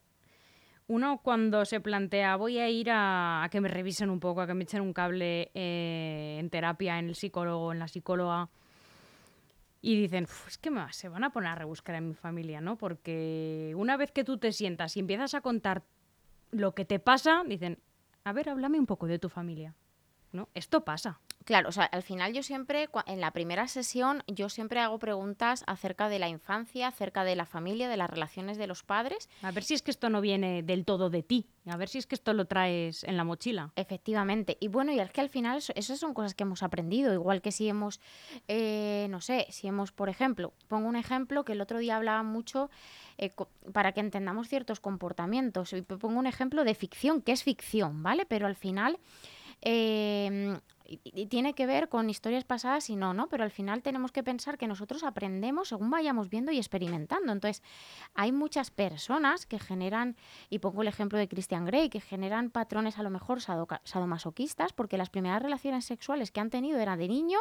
uno 0.88 1.20
cuando 1.22 1.66
se 1.66 1.82
plantea 1.82 2.38
voy 2.38 2.60
a 2.60 2.70
ir 2.70 2.90
a, 2.92 3.46
que 3.52 3.60
me 3.60 3.68
revisen 3.68 4.10
un 4.10 4.22
poco, 4.22 4.40
a 4.40 4.48
que 4.48 4.54
me 4.54 4.64
echen 4.64 4.82
un 4.82 4.94
cable 4.94 5.52
eh, 5.54 6.38
en 6.40 6.50
terapia, 6.50 6.98
en 6.98 7.10
el 7.10 7.16
psicólogo, 7.16 7.74
en 7.74 7.80
la 7.80 7.90
psicóloga, 7.90 8.48
y 9.82 10.00
dicen, 10.00 10.24
"Uf, 10.24 10.48
es 10.48 10.58
que 10.58 10.72
se 10.92 11.10
van 11.10 11.26
a 11.26 11.32
poner 11.32 11.50
a 11.50 11.56
rebuscar 11.56 11.96
en 11.96 12.08
mi 12.08 12.14
familia, 12.14 12.62
¿no? 12.62 12.78
Porque 12.78 13.74
una 13.76 13.98
vez 13.98 14.14
que 14.14 14.24
tú 14.24 14.38
te 14.38 14.54
sientas 14.54 14.96
y 14.96 15.02
empiezas 15.02 15.34
a 15.34 15.42
contar 15.42 15.84
lo 16.52 16.74
que 16.74 16.86
te 16.86 17.00
pasa, 17.00 17.44
dicen, 17.46 17.80
a 18.24 18.32
ver, 18.32 18.48
háblame 18.48 18.80
un 18.80 18.86
poco 18.86 19.08
de 19.08 19.20
tu 19.20 19.28
familia. 19.28 19.76
¿No? 20.32 20.50
Esto 20.56 20.84
pasa. 20.84 21.20
Claro, 21.46 21.70
o 21.70 21.72
sea, 21.72 21.86
al 21.86 22.04
final 22.04 22.34
yo 22.34 22.44
siempre, 22.44 22.90
en 23.08 23.20
la 23.22 23.32
primera 23.32 23.68
sesión, 23.68 24.24
yo 24.28 24.50
siempre 24.50 24.80
hago 24.80 25.00
preguntas 25.00 25.64
acerca 25.68 26.08
de 26.10 26.20
la 26.20 26.30
infancia, 26.30 26.88
acerca 26.88 27.24
de 27.24 27.36
la 27.36 27.46
familia, 27.46 27.90
de 27.90 27.98
las 27.98 28.10
relaciones 28.10 28.58
de 28.58 28.68
los 28.68 28.84
padres. 28.84 29.30
A 29.42 29.52
ver 29.52 29.64
si 29.64 29.74
es 29.74 29.82
que 29.82 29.92
esto 29.92 30.10
no 30.10 30.22
viene 30.22 30.64
del 30.64 30.86
todo 30.86 31.10
de 31.10 31.24
ti. 31.24 31.46
A 31.66 31.78
ver 31.78 31.90
si 31.90 31.98
es 31.98 32.08
que 32.08 32.16
esto 32.16 32.34
lo 32.34 32.46
traes 32.46 33.04
en 33.04 33.18
la 33.18 33.24
mochila. 33.24 33.72
Efectivamente. 33.76 34.58
Y 34.60 34.68
bueno, 34.68 34.92
y 34.92 35.00
es 35.00 35.12
que 35.12 35.22
al 35.22 35.30
final 35.30 35.58
eso- 35.58 35.74
esas 35.76 36.00
son 36.00 36.14
cosas 36.14 36.34
que 36.36 36.44
hemos 36.44 36.64
aprendido. 36.64 37.14
Igual 37.14 37.42
que 37.42 37.52
si 37.52 37.68
hemos, 37.68 38.00
eh, 38.48 39.08
no 39.10 39.22
sé, 39.22 39.48
si 39.50 39.68
hemos, 39.68 39.92
por 39.92 40.10
ejemplo, 40.10 40.54
pongo 40.68 40.88
un 40.88 40.96
ejemplo 40.96 41.44
que 41.46 41.54
el 41.54 41.62
otro 41.62 41.80
día 41.80 41.96
hablaba 41.98 42.24
mucho 42.24 42.70
eh, 43.18 43.32
para 43.74 43.92
que 43.92 44.00
entendamos 44.00 44.48
ciertos 44.50 44.80
comportamientos. 44.80 45.74
Y 45.74 45.82
pongo 45.82 46.20
un 46.20 46.28
ejemplo 46.28 46.64
de 46.64 46.74
ficción, 46.76 47.22
que 47.22 47.32
es 47.32 47.44
ficción, 47.44 48.02
¿vale? 48.04 48.26
Pero 48.26 48.48
al 48.48 48.56
final... 48.56 48.98
eh, 49.66 50.58
y- 50.86 51.00
y 51.04 51.26
tiene 51.28 51.54
que 51.54 51.66
ver 51.66 51.88
con 51.90 52.10
historias 52.10 52.44
pasadas 52.44 52.90
y 52.90 52.96
no, 52.96 53.14
¿no? 53.14 53.28
Pero 53.30 53.44
al 53.44 53.52
final 53.52 53.82
tenemos 53.82 54.12
que 54.12 54.22
pensar 54.22 54.58
que 54.58 54.68
nosotros 54.68 55.04
aprendemos 55.04 55.70
según 55.70 55.90
vayamos 55.90 56.30
viendo 56.30 56.52
y 56.52 56.58
experimentando. 56.58 57.32
Entonces, 57.32 57.64
hay 58.14 58.32
muchas 58.32 58.70
personas 58.70 59.46
que 59.46 59.58
generan, 59.60 60.18
y 60.50 60.60
pongo 60.60 60.82
el 60.82 60.90
ejemplo 60.90 61.18
de 61.18 61.28
Christian 61.30 61.66
Grey, 61.66 61.90
que 61.90 62.02
generan 62.02 62.50
patrones 62.52 63.00
a 63.00 63.04
lo 63.04 63.10
mejor 63.10 63.40
sadomasoquistas, 63.42 64.74
porque 64.74 64.98
las 64.98 65.10
primeras 65.10 65.42
relaciones 65.42 65.86
sexuales 65.86 66.32
que 66.32 66.42
han 66.42 66.50
tenido 66.50 66.78
eran 66.80 67.00
de 67.00 67.08
niño 67.08 67.40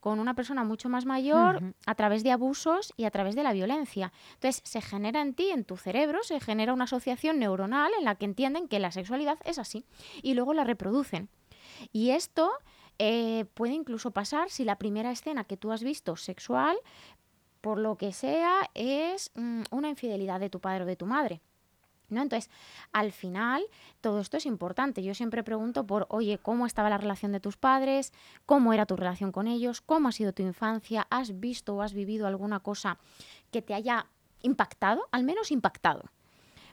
con 0.00 0.20
una 0.20 0.34
persona 0.34 0.62
mucho 0.62 0.88
más 0.88 1.06
mayor 1.06 1.74
a 1.86 1.94
través 1.94 2.22
de 2.22 2.30
abusos 2.30 2.92
y 2.96 3.04
a 3.04 3.10
través 3.10 3.34
de 3.34 3.42
la 3.42 3.52
violencia. 3.54 4.12
Entonces, 4.34 4.60
se 4.64 4.80
genera 4.82 5.22
en 5.22 5.34
ti, 5.34 5.50
en 5.50 5.64
tu 5.64 5.76
cerebro, 5.76 6.22
se 6.22 6.38
genera 6.40 6.74
una 6.74 6.84
asociación 6.84 7.38
neuronal 7.38 7.90
en 7.98 8.04
la 8.04 8.14
que 8.14 8.26
entienden 8.26 8.68
que 8.68 8.78
la 8.78 8.92
sexualidad 8.92 9.38
es 9.44 9.58
así 9.58 9.86
y 10.22 10.34
luego 10.34 10.52
la 10.52 10.62
reproducen. 10.64 11.28
Y 11.92 12.10
esto 12.10 12.50
Eh, 12.98 13.44
puede 13.52 13.74
incluso 13.74 14.10
pasar 14.10 14.48
si 14.48 14.64
la 14.64 14.78
primera 14.78 15.10
escena 15.10 15.44
que 15.44 15.58
tú 15.58 15.70
has 15.70 15.82
visto 15.82 16.16
sexual, 16.16 16.78
por 17.60 17.78
lo 17.78 17.96
que 17.96 18.14
sea, 18.14 18.70
es 18.72 19.32
mm, 19.34 19.64
una 19.70 19.90
infidelidad 19.90 20.40
de 20.40 20.48
tu 20.48 20.60
padre 20.60 20.84
o 20.84 20.86
de 20.86 20.96
tu 20.96 21.04
madre. 21.04 21.42
¿No? 22.08 22.22
Entonces, 22.22 22.48
al 22.92 23.12
final, 23.12 23.62
todo 24.00 24.20
esto 24.20 24.38
es 24.38 24.46
importante. 24.46 25.02
Yo 25.02 25.12
siempre 25.12 25.42
pregunto 25.42 25.84
por, 25.86 26.06
oye, 26.08 26.38
¿cómo 26.38 26.64
estaba 26.64 26.88
la 26.88 26.96
relación 26.96 27.32
de 27.32 27.40
tus 27.40 27.58
padres? 27.58 28.14
¿Cómo 28.46 28.72
era 28.72 28.86
tu 28.86 28.96
relación 28.96 29.30
con 29.30 29.46
ellos? 29.46 29.82
¿Cómo 29.82 30.08
ha 30.08 30.12
sido 30.12 30.32
tu 30.32 30.42
infancia? 30.42 31.06
¿Has 31.10 31.38
visto 31.38 31.74
o 31.74 31.82
has 31.82 31.92
vivido 31.92 32.26
alguna 32.26 32.60
cosa 32.60 32.96
que 33.50 33.60
te 33.60 33.74
haya 33.74 34.06
impactado? 34.40 35.06
Al 35.10 35.24
menos 35.24 35.50
impactado. 35.50 36.04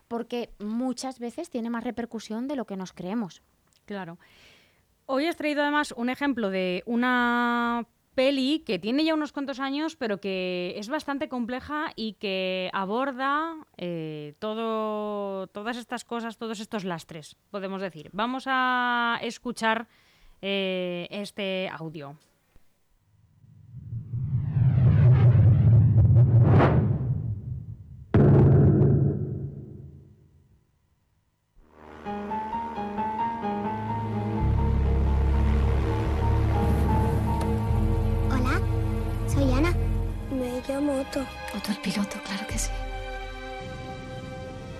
Porque 0.08 0.54
muchas 0.60 1.20
veces 1.20 1.50
tiene 1.50 1.70
más 1.70 1.84
repercusión 1.84 2.48
de 2.48 2.56
lo 2.56 2.64
que 2.66 2.78
nos 2.78 2.94
creemos. 2.94 3.42
Claro. 3.86 4.18
Hoy 5.16 5.28
has 5.28 5.36
traído 5.36 5.62
además 5.62 5.94
un 5.96 6.10
ejemplo 6.10 6.50
de 6.50 6.82
una 6.88 7.86
peli 8.16 8.64
que 8.66 8.80
tiene 8.80 9.06
ya 9.06 9.14
unos 9.14 9.32
cuantos 9.32 9.60
años, 9.60 9.96
pero 9.96 10.20
que 10.20 10.74
es 10.76 10.90
bastante 10.90 11.30
compleja 11.30 11.92
y 11.96 12.14
que 12.14 12.72
aborda 12.74 13.54
eh, 13.78 14.34
todas 14.40 15.78
estas 15.78 16.04
cosas, 16.04 16.40
todos 16.40 16.60
estos 16.60 16.84
lastres, 16.84 17.36
podemos 17.52 17.80
decir. 17.80 18.10
Vamos 18.12 18.46
a 18.48 19.20
escuchar 19.22 19.88
eh, 20.42 21.08
este 21.12 21.70
audio. 21.70 22.18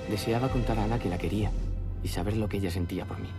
Deseaba 0.10 0.50
contar 0.50 0.78
a 0.80 0.84
Ana 0.84 1.00
que 1.00 1.10
la 1.10 1.18
quería 1.18 1.52
y 2.04 2.08
saber 2.08 2.38
lo 2.38 2.50
que 2.50 2.58
ella 2.58 2.72
sentía 2.72 3.06
por 3.06 3.20
mí. 3.20 3.30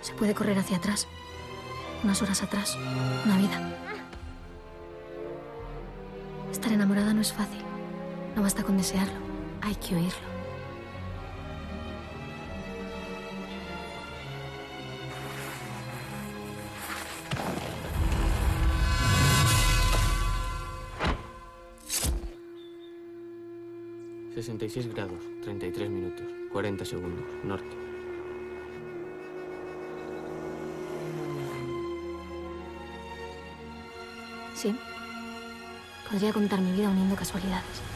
Se 0.00 0.12
puede 0.14 0.34
correr 0.34 0.58
hacia 0.58 0.76
atrás. 0.76 1.06
Unas 2.04 2.20
horas 2.22 2.42
atrás. 2.42 2.76
Una 3.24 3.36
vida. 3.38 3.72
Estar 6.50 6.72
enamorada 6.72 7.12
no 7.12 7.20
es 7.20 7.32
fácil. 7.32 7.62
No 8.34 8.42
basta 8.42 8.62
con 8.62 8.76
desearlo. 8.76 9.18
Hay 9.62 9.74
que 9.76 9.94
oírlo. 9.94 10.35
66 24.58 24.94
grados, 24.94 25.18
33 25.42 25.90
minutos, 25.90 26.26
40 26.50 26.84
segundos, 26.84 27.24
norte. 27.44 27.76
Sí. 34.54 34.74
Podría 36.10 36.32
contar 36.32 36.60
mi 36.60 36.72
vida 36.72 36.88
uniendo 36.88 37.16
casualidades. 37.16 37.95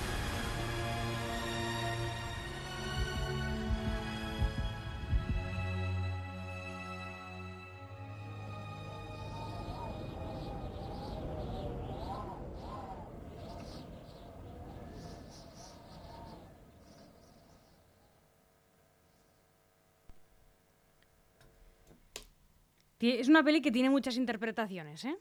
Es 23.01 23.29
una 23.29 23.43
peli 23.43 23.61
que 23.63 23.73
tiene 23.73 23.91
muchas 23.91 24.17
interpretaciones, 24.17 25.05
¿eh? 25.05 25.17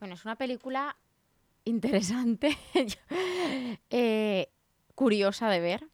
Bueno, 0.00 0.14
es 0.14 0.24
una 0.24 0.36
película 0.36 0.96
interesante, 1.64 2.56
eh, 3.90 4.48
curiosa 4.94 5.48
de 5.48 5.60
ver. 5.60 5.86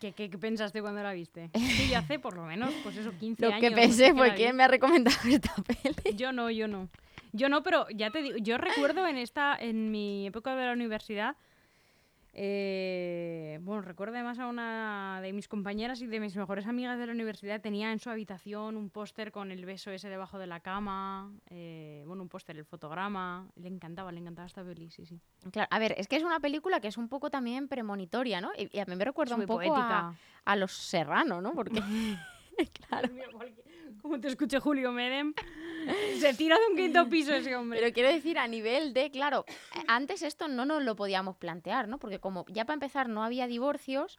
¿Qué, 0.00 0.12
qué, 0.12 0.28
qué 0.28 0.38
pensaste 0.38 0.82
cuando 0.82 1.02
la 1.02 1.12
viste? 1.12 1.50
Sí, 1.54 1.88
ya 1.88 2.00
hace 2.00 2.18
por 2.18 2.34
lo 2.34 2.44
menos, 2.44 2.74
pues 2.82 2.96
eso, 2.96 3.12
15 3.18 3.42
Lo 3.42 3.48
años. 3.48 3.60
que 3.60 3.70
no 3.70 3.76
pensé 3.76 3.96
sé 3.96 4.06
que 4.06 4.14
fue 4.14 4.34
quién 4.34 4.56
me 4.56 4.64
ha 4.64 4.68
recomendado 4.68 5.16
esta 5.28 5.54
peli. 5.62 6.16
Yo 6.16 6.32
no, 6.32 6.50
yo 6.50 6.66
no. 6.68 6.88
Yo 7.32 7.48
no, 7.48 7.62
pero 7.62 7.88
ya 7.90 8.10
te 8.10 8.22
digo, 8.22 8.36
yo 8.38 8.58
recuerdo 8.58 9.06
en 9.06 9.16
esta, 9.16 9.56
en 9.58 9.90
mi 9.90 10.26
época 10.26 10.54
de 10.54 10.66
la 10.66 10.72
universidad, 10.72 11.36
eh, 12.36 13.58
bueno, 13.62 13.80
recuerdo 13.82 14.14
además 14.16 14.38
a 14.40 14.46
una 14.48 15.20
de 15.22 15.32
mis 15.32 15.46
compañeras 15.46 16.02
y 16.02 16.06
de 16.06 16.18
mis 16.18 16.34
mejores 16.34 16.66
amigas 16.66 16.98
de 16.98 17.06
la 17.06 17.12
universidad, 17.12 17.60
tenía 17.60 17.92
en 17.92 18.00
su 18.00 18.10
habitación 18.10 18.76
un 18.76 18.90
póster 18.90 19.30
con 19.30 19.52
el 19.52 19.64
beso 19.64 19.90
ese 19.92 20.08
debajo 20.08 20.38
de 20.38 20.48
la 20.48 20.58
cama, 20.60 21.32
eh, 21.50 22.02
bueno, 22.06 22.22
un 22.24 22.28
póster, 22.28 22.56
el 22.56 22.64
fotograma, 22.64 23.48
le 23.54 23.68
encantaba, 23.68 24.10
le 24.10 24.18
encantaba 24.18 24.46
esta 24.46 24.64
peli, 24.64 24.90
sí, 24.90 25.06
sí. 25.06 25.20
Claro, 25.52 25.68
a 25.70 25.78
ver, 25.78 25.94
es 25.96 26.08
que 26.08 26.16
es 26.16 26.24
una 26.24 26.40
película 26.40 26.80
que 26.80 26.88
es 26.88 26.98
un 26.98 27.08
poco 27.08 27.30
también 27.30 27.68
premonitoria, 27.68 28.40
¿no? 28.40 28.50
Y, 28.58 28.68
y 28.76 28.80
a 28.80 28.84
mí 28.86 28.96
me 28.96 29.04
recuerda 29.04 29.34
Es 29.34 29.38
un 29.38 29.40
muy 29.40 29.46
poco 29.46 29.60
a, 29.62 29.66
poética. 29.66 30.14
a 30.44 30.56
Los 30.56 30.72
Serrano, 30.72 31.40
¿no? 31.40 31.52
Porque, 31.54 31.80
claro. 32.88 33.08
Como 34.04 34.20
te 34.20 34.28
escuché 34.28 34.60
Julio 34.60 34.92
Medem, 34.92 35.32
se 36.18 36.34
tira 36.34 36.58
de 36.58 36.66
un 36.70 36.76
quinto 36.76 37.08
piso 37.08 37.32
ese 37.32 37.56
hombre. 37.56 37.80
Pero 37.80 37.94
quiero 37.94 38.10
decir, 38.10 38.38
a 38.38 38.46
nivel 38.46 38.92
de, 38.92 39.10
claro, 39.10 39.46
antes 39.88 40.20
esto 40.20 40.46
no 40.46 40.66
nos 40.66 40.82
lo 40.84 40.94
podíamos 40.94 41.38
plantear, 41.38 41.88
¿no? 41.88 41.96
Porque 41.96 42.18
como 42.18 42.44
ya 42.48 42.66
para 42.66 42.74
empezar 42.74 43.08
no 43.08 43.24
había 43.24 43.46
divorcios, 43.46 44.18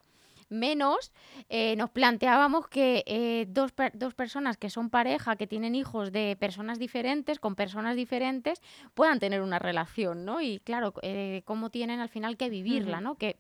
menos 0.50 1.12
eh, 1.50 1.76
nos 1.76 1.92
planteábamos 1.92 2.68
que 2.68 3.04
eh, 3.06 3.46
dos, 3.48 3.74
per- 3.74 3.92
dos 3.96 4.16
personas 4.16 4.58
que 4.58 4.72
son 4.72 4.90
pareja, 4.90 5.36
que 5.36 5.46
tienen 5.46 5.76
hijos 5.76 6.12
de 6.12 6.36
personas 6.40 6.80
diferentes, 6.80 7.38
con 7.38 7.54
personas 7.54 7.96
diferentes, 7.96 8.64
puedan 8.96 9.20
tener 9.20 9.44
una 9.44 9.60
relación, 9.60 10.26
¿no? 10.26 10.42
Y 10.42 10.62
claro, 10.62 10.96
eh, 11.04 11.44
cómo 11.46 11.70
tienen 11.70 12.00
al 12.00 12.10
final 12.10 12.38
que 12.38 12.50
vivirla. 12.50 13.02
¿no? 13.02 13.16
Que 13.20 13.36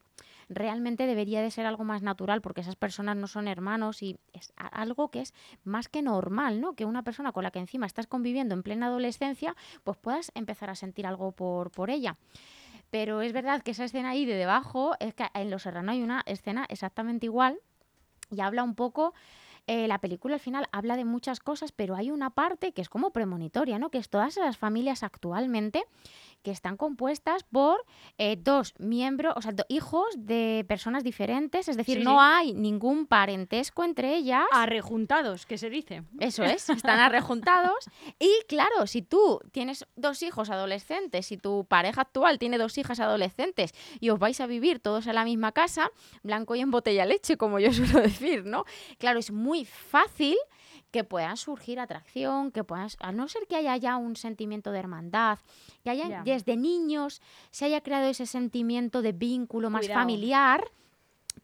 realmente 0.49 1.07
debería 1.07 1.41
de 1.41 1.51
ser 1.51 1.65
algo 1.65 1.83
más 1.83 2.01
natural 2.01 2.41
porque 2.41 2.61
esas 2.61 2.75
personas 2.75 3.15
no 3.17 3.27
son 3.27 3.47
hermanos 3.47 4.01
y 4.03 4.17
es 4.33 4.53
algo 4.55 5.09
que 5.09 5.21
es 5.21 5.33
más 5.63 5.89
que 5.89 6.01
normal, 6.01 6.61
¿no? 6.61 6.73
Que 6.73 6.85
una 6.85 7.03
persona 7.03 7.31
con 7.31 7.43
la 7.43 7.51
que 7.51 7.59
encima 7.59 7.85
estás 7.85 8.07
conviviendo 8.07 8.53
en 8.53 8.63
plena 8.63 8.87
adolescencia, 8.87 9.55
pues 9.83 9.97
puedas 9.97 10.31
empezar 10.35 10.69
a 10.69 10.75
sentir 10.75 11.07
algo 11.07 11.31
por, 11.31 11.71
por 11.71 11.89
ella. 11.89 12.17
Pero 12.91 13.21
es 13.21 13.33
verdad 13.33 13.61
que 13.61 13.71
esa 13.71 13.85
escena 13.85 14.09
ahí 14.09 14.25
de 14.25 14.35
debajo, 14.35 14.95
es 14.99 15.13
que 15.13 15.25
en 15.33 15.49
Los 15.49 15.63
Serrano 15.63 15.91
hay 15.91 16.01
una 16.01 16.21
escena 16.25 16.65
exactamente 16.69 17.25
igual 17.25 17.59
y 18.31 18.41
habla 18.41 18.63
un 18.63 18.75
poco, 18.75 19.13
eh, 19.67 19.87
la 19.87 19.99
película 19.99 20.35
al 20.35 20.39
final 20.39 20.67
habla 20.71 20.95
de 20.97 21.05
muchas 21.05 21.39
cosas, 21.39 21.71
pero 21.71 21.95
hay 21.95 22.11
una 22.11 22.29
parte 22.31 22.71
que 22.71 22.81
es 22.81 22.89
como 22.89 23.11
premonitoria, 23.11 23.79
¿no? 23.79 23.89
Que 23.89 23.97
es 23.97 24.09
todas 24.09 24.37
las 24.37 24.57
familias 24.57 25.03
actualmente 25.03 25.83
que 26.43 26.51
están 26.51 26.77
compuestas 26.77 27.43
por 27.43 27.83
eh, 28.19 28.37
dos 28.39 28.75
miembros, 28.77 29.33
o 29.35 29.41
sea, 29.41 29.51
do- 29.51 29.65
hijos 29.67 30.05
de 30.15 30.63
personas 30.67 31.03
diferentes, 31.03 31.67
es 31.67 31.75
decir, 31.75 31.97
Sí, 31.97 32.03
no 32.03 32.11
sí. 32.11 32.17
hay 32.21 32.53
ningún 32.53 33.07
parentesco 33.07 33.83
entre 33.83 34.15
ellas. 34.15 34.43
Arrejuntados, 34.51 35.47
que 35.47 35.57
se 35.57 35.71
dice. 35.71 36.03
Eso 36.19 36.43
es, 36.43 36.69
están 36.69 36.99
arrejuntados. 36.99 37.89
Y 38.19 38.31
claro, 38.47 38.85
si 38.85 39.01
tú 39.01 39.39
tienes 39.51 39.87
dos 39.95 40.21
hijos 40.21 40.51
adolescentes, 40.51 41.25
si 41.25 41.37
tu 41.37 41.65
pareja 41.65 42.01
actual 42.01 42.37
tiene 42.37 42.59
dos 42.59 42.77
hijas 42.77 42.99
adolescentes 42.99 43.73
y 43.99 44.11
os 44.11 44.19
vais 44.19 44.39
a 44.39 44.45
vivir 44.45 44.79
todos 44.79 45.07
en 45.07 45.15
la 45.15 45.23
misma 45.25 45.51
casa, 45.51 45.89
blanco 46.21 46.53
y 46.53 46.59
en 46.61 46.69
botella 46.69 47.05
leche, 47.07 47.37
como 47.37 47.57
yo 47.57 47.73
suelo 47.73 48.01
decir, 48.01 48.45
¿no? 48.45 48.65
Claro, 48.99 49.17
es 49.19 49.31
muy 49.31 49.54
fácil 49.63 50.35
que 50.91 51.05
pueda 51.05 51.35
surgir 51.37 51.79
atracción, 51.79 52.51
que 52.51 52.65
puedas, 52.65 52.97
a 52.99 53.13
no 53.13 53.29
ser 53.29 53.47
que 53.47 53.55
haya 53.55 53.77
ya 53.77 53.95
un 53.95 54.17
sentimiento 54.17 54.71
de 54.73 54.79
hermandad, 54.79 55.39
que 55.83 55.89
haya 55.91 56.07
Ya. 56.09 56.23
desde 56.23 56.57
niños 56.57 57.21
se 57.51 57.65
haya 57.65 57.79
creado 57.81 58.07
ese 58.07 58.25
sentimiento 58.25 59.01
de 59.01 59.13
vínculo 59.13 59.69
más 59.69 59.81
Cuidado. 59.81 60.01
familiar, 60.01 60.65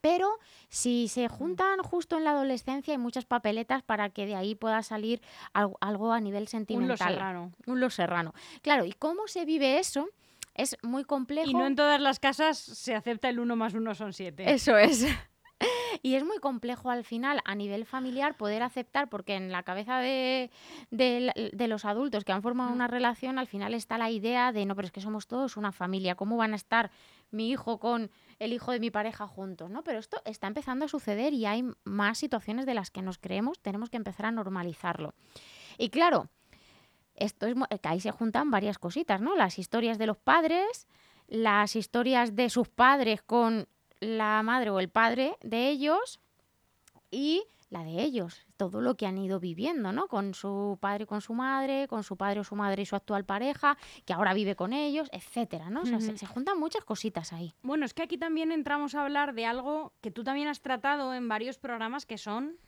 pero 0.00 0.38
si 0.68 1.08
se 1.08 1.28
juntan 1.28 1.80
justo 1.82 2.16
en 2.16 2.24
la 2.24 2.30
adolescencia 2.32 2.92
hay 2.92 2.98
muchas 2.98 3.24
papeletas 3.26 3.82
para 3.82 4.08
que 4.10 4.26
de 4.26 4.34
ahí 4.34 4.54
pueda 4.54 4.82
salir 4.82 5.20
algo, 5.52 5.76
algo 5.80 6.12
a 6.12 6.20
nivel 6.20 6.44
Un 6.44 6.48
sentimental. 6.48 6.88
Los 6.88 6.98
Serrano. 6.98 7.52
Un 7.66 7.80
Los 7.80 7.94
Serrano. 7.94 8.34
Claro, 8.62 8.84
¿y 8.84 8.92
cómo 8.92 9.28
se 9.28 9.44
vive 9.44 9.78
eso? 9.78 10.08
Es 10.54 10.76
muy 10.82 11.04
complejo. 11.04 11.50
Y 11.50 11.54
no 11.54 11.66
en 11.66 11.76
todas 11.76 12.00
las 12.00 12.18
casas 12.20 12.58
se 12.58 12.94
acepta 12.94 13.28
el 13.28 13.38
uno 13.38 13.54
más 13.56 13.74
uno 13.74 13.94
son 13.94 14.12
siete. 14.12 14.50
Eso 14.50 14.76
es. 14.76 15.06
Y 16.04 16.16
es 16.16 16.24
muy 16.24 16.38
complejo 16.38 16.90
al 16.90 17.04
final, 17.04 17.40
a 17.44 17.54
nivel 17.54 17.86
familiar, 17.86 18.36
poder 18.36 18.64
aceptar, 18.64 19.08
porque 19.08 19.36
en 19.36 19.52
la 19.52 19.62
cabeza 19.62 19.98
de, 19.98 20.50
de, 20.90 21.50
de 21.52 21.68
los 21.68 21.84
adultos 21.84 22.24
que 22.24 22.32
han 22.32 22.42
formado 22.42 22.72
una 22.72 22.88
relación, 22.88 23.38
al 23.38 23.46
final 23.46 23.72
está 23.72 23.98
la 23.98 24.10
idea 24.10 24.50
de, 24.50 24.66
no, 24.66 24.74
pero 24.74 24.86
es 24.86 24.92
que 24.92 25.00
somos 25.00 25.28
todos 25.28 25.56
una 25.56 25.70
familia, 25.70 26.16
¿cómo 26.16 26.36
van 26.36 26.54
a 26.54 26.56
estar 26.56 26.90
mi 27.30 27.50
hijo 27.50 27.78
con 27.78 28.10
el 28.40 28.52
hijo 28.52 28.72
de 28.72 28.80
mi 28.80 28.90
pareja 28.90 29.28
juntos? 29.28 29.70
¿no? 29.70 29.84
Pero 29.84 30.00
esto 30.00 30.20
está 30.24 30.48
empezando 30.48 30.86
a 30.86 30.88
suceder 30.88 31.32
y 31.34 31.46
hay 31.46 31.64
más 31.84 32.18
situaciones 32.18 32.66
de 32.66 32.74
las 32.74 32.90
que 32.90 33.00
nos 33.00 33.18
creemos, 33.18 33.60
tenemos 33.60 33.88
que 33.88 33.96
empezar 33.96 34.26
a 34.26 34.32
normalizarlo. 34.32 35.14
Y 35.78 35.90
claro, 35.90 36.30
esto 37.14 37.46
es 37.46 37.54
que 37.80 37.88
ahí 37.88 38.00
se 38.00 38.10
juntan 38.10 38.50
varias 38.50 38.78
cositas, 38.78 39.20
¿no? 39.20 39.36
Las 39.36 39.58
historias 39.58 39.98
de 39.98 40.06
los 40.06 40.16
padres, 40.16 40.88
las 41.28 41.76
historias 41.76 42.34
de 42.34 42.50
sus 42.50 42.68
padres 42.68 43.22
con 43.22 43.68
la 44.02 44.42
madre 44.42 44.70
o 44.70 44.80
el 44.80 44.88
padre 44.88 45.36
de 45.42 45.68
ellos 45.68 46.20
y 47.10 47.44
la 47.70 47.84
de 47.84 48.02
ellos, 48.02 48.46
todo 48.56 48.80
lo 48.82 48.96
que 48.96 49.06
han 49.06 49.16
ido 49.16 49.40
viviendo, 49.40 49.92
¿no? 49.92 50.08
Con 50.08 50.34
su 50.34 50.76
padre 50.80 51.04
y 51.04 51.06
con 51.06 51.20
su 51.22 51.32
madre, 51.34 51.86
con 51.88 52.02
su 52.02 52.16
padre 52.16 52.40
o 52.40 52.44
su 52.44 52.54
madre 52.54 52.82
y 52.82 52.86
su 52.86 52.96
actual 52.96 53.24
pareja, 53.24 53.78
que 54.04 54.12
ahora 54.12 54.34
vive 54.34 54.56
con 54.56 54.72
ellos, 54.72 55.08
etcétera, 55.12 55.70
¿no? 55.70 55.82
O 55.82 55.86
sea, 55.86 56.00
se, 56.00 56.18
se 56.18 56.26
juntan 56.26 56.58
muchas 56.58 56.84
cositas 56.84 57.32
ahí. 57.32 57.54
Bueno, 57.62 57.86
es 57.86 57.94
que 57.94 58.02
aquí 58.02 58.18
también 58.18 58.52
entramos 58.52 58.94
a 58.94 59.02
hablar 59.02 59.34
de 59.34 59.46
algo 59.46 59.92
que 60.02 60.10
tú 60.10 60.24
también 60.24 60.48
has 60.48 60.60
tratado 60.60 61.14
en 61.14 61.28
varios 61.28 61.58
programas 61.58 62.04
que 62.04 62.18
son 62.18 62.58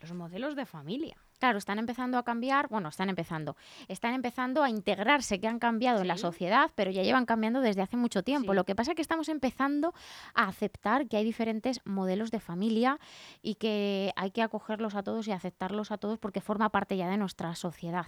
los 0.00 0.12
modelos 0.12 0.56
de 0.56 0.66
familia. 0.66 1.16
Claro, 1.38 1.58
están 1.58 1.78
empezando 1.78 2.16
a 2.16 2.22
cambiar, 2.22 2.68
bueno, 2.68 2.88
están 2.88 3.10
empezando, 3.10 3.56
están 3.88 4.14
empezando 4.14 4.62
a 4.62 4.70
integrarse, 4.70 5.38
que 5.38 5.46
han 5.46 5.58
cambiado 5.58 6.00
en 6.00 6.08
la 6.08 6.16
sociedad, 6.16 6.70
pero 6.74 6.90
ya 6.90 7.02
llevan 7.02 7.26
cambiando 7.26 7.60
desde 7.60 7.82
hace 7.82 7.98
mucho 7.98 8.22
tiempo. 8.22 8.52
Sí. 8.52 8.56
Lo 8.56 8.64
que 8.64 8.74
pasa 8.74 8.92
es 8.92 8.96
que 8.96 9.02
estamos 9.02 9.28
empezando 9.28 9.92
a 10.34 10.48
aceptar 10.48 11.08
que 11.08 11.18
hay 11.18 11.24
diferentes 11.24 11.80
modelos 11.84 12.30
de 12.30 12.40
familia 12.40 12.98
y 13.42 13.56
que 13.56 14.12
hay 14.16 14.30
que 14.30 14.42
acogerlos 14.42 14.94
a 14.94 15.02
todos 15.02 15.28
y 15.28 15.32
aceptarlos 15.32 15.90
a 15.90 15.98
todos 15.98 16.18
porque 16.18 16.40
forma 16.40 16.70
parte 16.70 16.96
ya 16.96 17.08
de 17.08 17.18
nuestra 17.18 17.54
sociedad. 17.54 18.06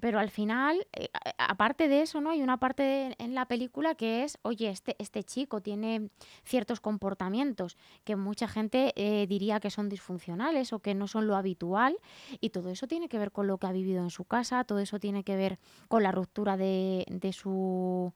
Pero 0.00 0.20
al 0.20 0.30
final, 0.30 0.86
eh, 0.92 1.08
aparte 1.36 1.88
de 1.88 2.02
eso, 2.02 2.20
¿no? 2.20 2.30
Hay 2.30 2.42
una 2.42 2.58
parte 2.58 3.16
en 3.18 3.34
la 3.34 3.46
película 3.46 3.96
que 3.96 4.22
es, 4.22 4.38
oye, 4.42 4.70
este, 4.70 4.94
este 5.00 5.24
chico 5.24 5.60
tiene 5.62 6.10
ciertos 6.44 6.80
comportamientos 6.80 7.76
que 8.04 8.14
mucha 8.14 8.46
gente 8.46 8.92
eh, 8.94 9.26
diría 9.26 9.58
que 9.58 9.70
son 9.70 9.88
disfuncionales 9.88 10.72
o 10.72 10.78
que 10.78 10.94
no 10.94 11.08
son 11.08 11.26
lo 11.26 11.34
habitual 11.34 11.96
y 12.40 12.50
todo 12.50 12.70
eso 12.70 12.86
tiene 12.86 13.08
que 13.08 13.18
ver 13.18 13.32
con 13.32 13.48
lo 13.48 13.58
que 13.58 13.66
ha 13.66 13.72
vivido 13.72 14.02
en 14.02 14.10
su 14.10 14.24
casa, 14.24 14.62
todo 14.62 14.78
eso 14.78 15.00
tiene 15.00 15.24
que 15.24 15.34
ver 15.34 15.58
con 15.88 16.04
la 16.04 16.12
ruptura 16.12 16.56
de, 16.56 17.04
de 17.08 17.32
su 17.32 18.12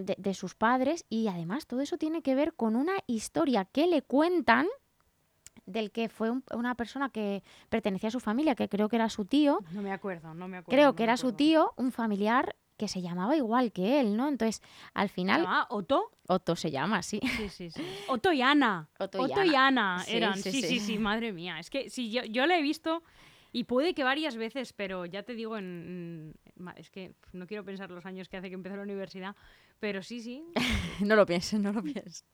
de, 0.00 0.16
de 0.18 0.34
sus 0.34 0.56
padres 0.56 1.04
y 1.08 1.28
además 1.28 1.66
todo 1.66 1.80
eso 1.80 1.96
tiene 1.96 2.22
que 2.22 2.34
ver 2.34 2.54
con 2.54 2.74
una 2.74 2.94
historia 3.06 3.66
que 3.66 3.86
le 3.86 4.02
cuentan 4.02 4.66
del 5.64 5.90
que 5.90 6.08
fue 6.08 6.30
un- 6.30 6.44
una 6.52 6.74
persona 6.74 7.08
que 7.08 7.42
pertenecía 7.68 8.08
a 8.08 8.12
su 8.12 8.20
familia, 8.20 8.54
que 8.54 8.68
creo 8.68 8.88
que 8.88 8.96
era 8.96 9.08
su 9.08 9.24
tío, 9.24 9.60
No 9.72 9.82
me 9.82 9.92
acuerdo, 9.92 10.34
no 10.34 10.48
me 10.48 10.58
acuerdo. 10.58 10.76
creo 10.76 10.88
no 10.90 10.96
que 10.96 11.02
era 11.04 11.16
su 11.16 11.32
tío, 11.32 11.72
un 11.76 11.92
familiar 11.92 12.54
que 12.76 12.88
se 12.88 13.00
llamaba 13.00 13.34
igual 13.36 13.72
que 13.72 14.00
él, 14.00 14.16
¿no? 14.18 14.28
Entonces, 14.28 14.60
al 14.92 15.08
¿Se 15.08 15.14
final, 15.14 15.40
llamaba 15.42 15.66
Otto? 15.70 16.10
Otto 16.28 16.56
se 16.56 16.70
llama 16.70 16.98
así. 16.98 17.20
Sí, 17.36 17.48
sí, 17.48 17.70
sí. 17.70 17.82
Otto 18.08 18.32
y 18.32 18.42
Ana. 18.42 18.88
Otto 18.98 19.18
y 19.18 19.22
Otto 19.22 19.42
y 19.44 19.54
Ana. 19.54 20.02
Sí, 20.04 20.14
eran. 20.16 20.36
sí, 20.36 20.52
Sí, 20.52 20.60
sí, 20.60 20.68
sí. 20.68 20.80
sí, 20.80 20.98
madre 20.98 21.32
mía. 21.32 21.58
Es 21.58 21.70
que 21.70 21.88
sí, 21.88 22.10
yo, 22.10 22.22
yo 22.24 22.44
la 22.46 22.58
he 22.58 22.62
visto 22.62 23.02
y 23.52 23.64
puede 23.64 23.94
que 23.94 24.04
varias 24.04 24.36
veces, 24.36 24.72
pero 24.72 25.06
ya 25.06 25.22
te 25.22 25.34
digo, 25.34 25.56
en, 25.56 26.34
es 26.76 26.90
que 26.90 27.14
no 27.32 27.46
quiero 27.46 27.64
pensar 27.64 27.90
los 27.90 28.06
años 28.06 28.28
que 28.28 28.36
hace 28.36 28.48
que 28.48 28.54
empecé 28.54 28.76
la 28.76 28.82
universidad, 28.82 29.34
pero 29.80 30.02
sí, 30.02 30.20
sí. 30.20 30.44
No 31.00 31.14
lo 31.16 31.26
pienses, 31.26 31.60
no 31.60 31.72
lo 31.72 31.82
pienses. 31.82 32.24